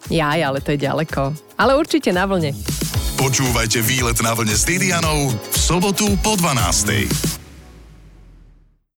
Jaj, 0.09 0.39
ale 0.41 0.63
to 0.63 0.73
je 0.73 0.79
ďaleko. 0.81 1.35
Ale 1.59 1.77
určite 1.77 2.09
na 2.15 2.25
vlne. 2.25 2.55
Počúvajte 3.21 3.85
výlet 3.85 4.17
na 4.25 4.33
vlne 4.33 4.55
s 4.57 4.65
Didianou 4.65 5.29
v 5.29 5.57
sobotu 5.57 6.09
po 6.25 6.33
12. 6.39 7.40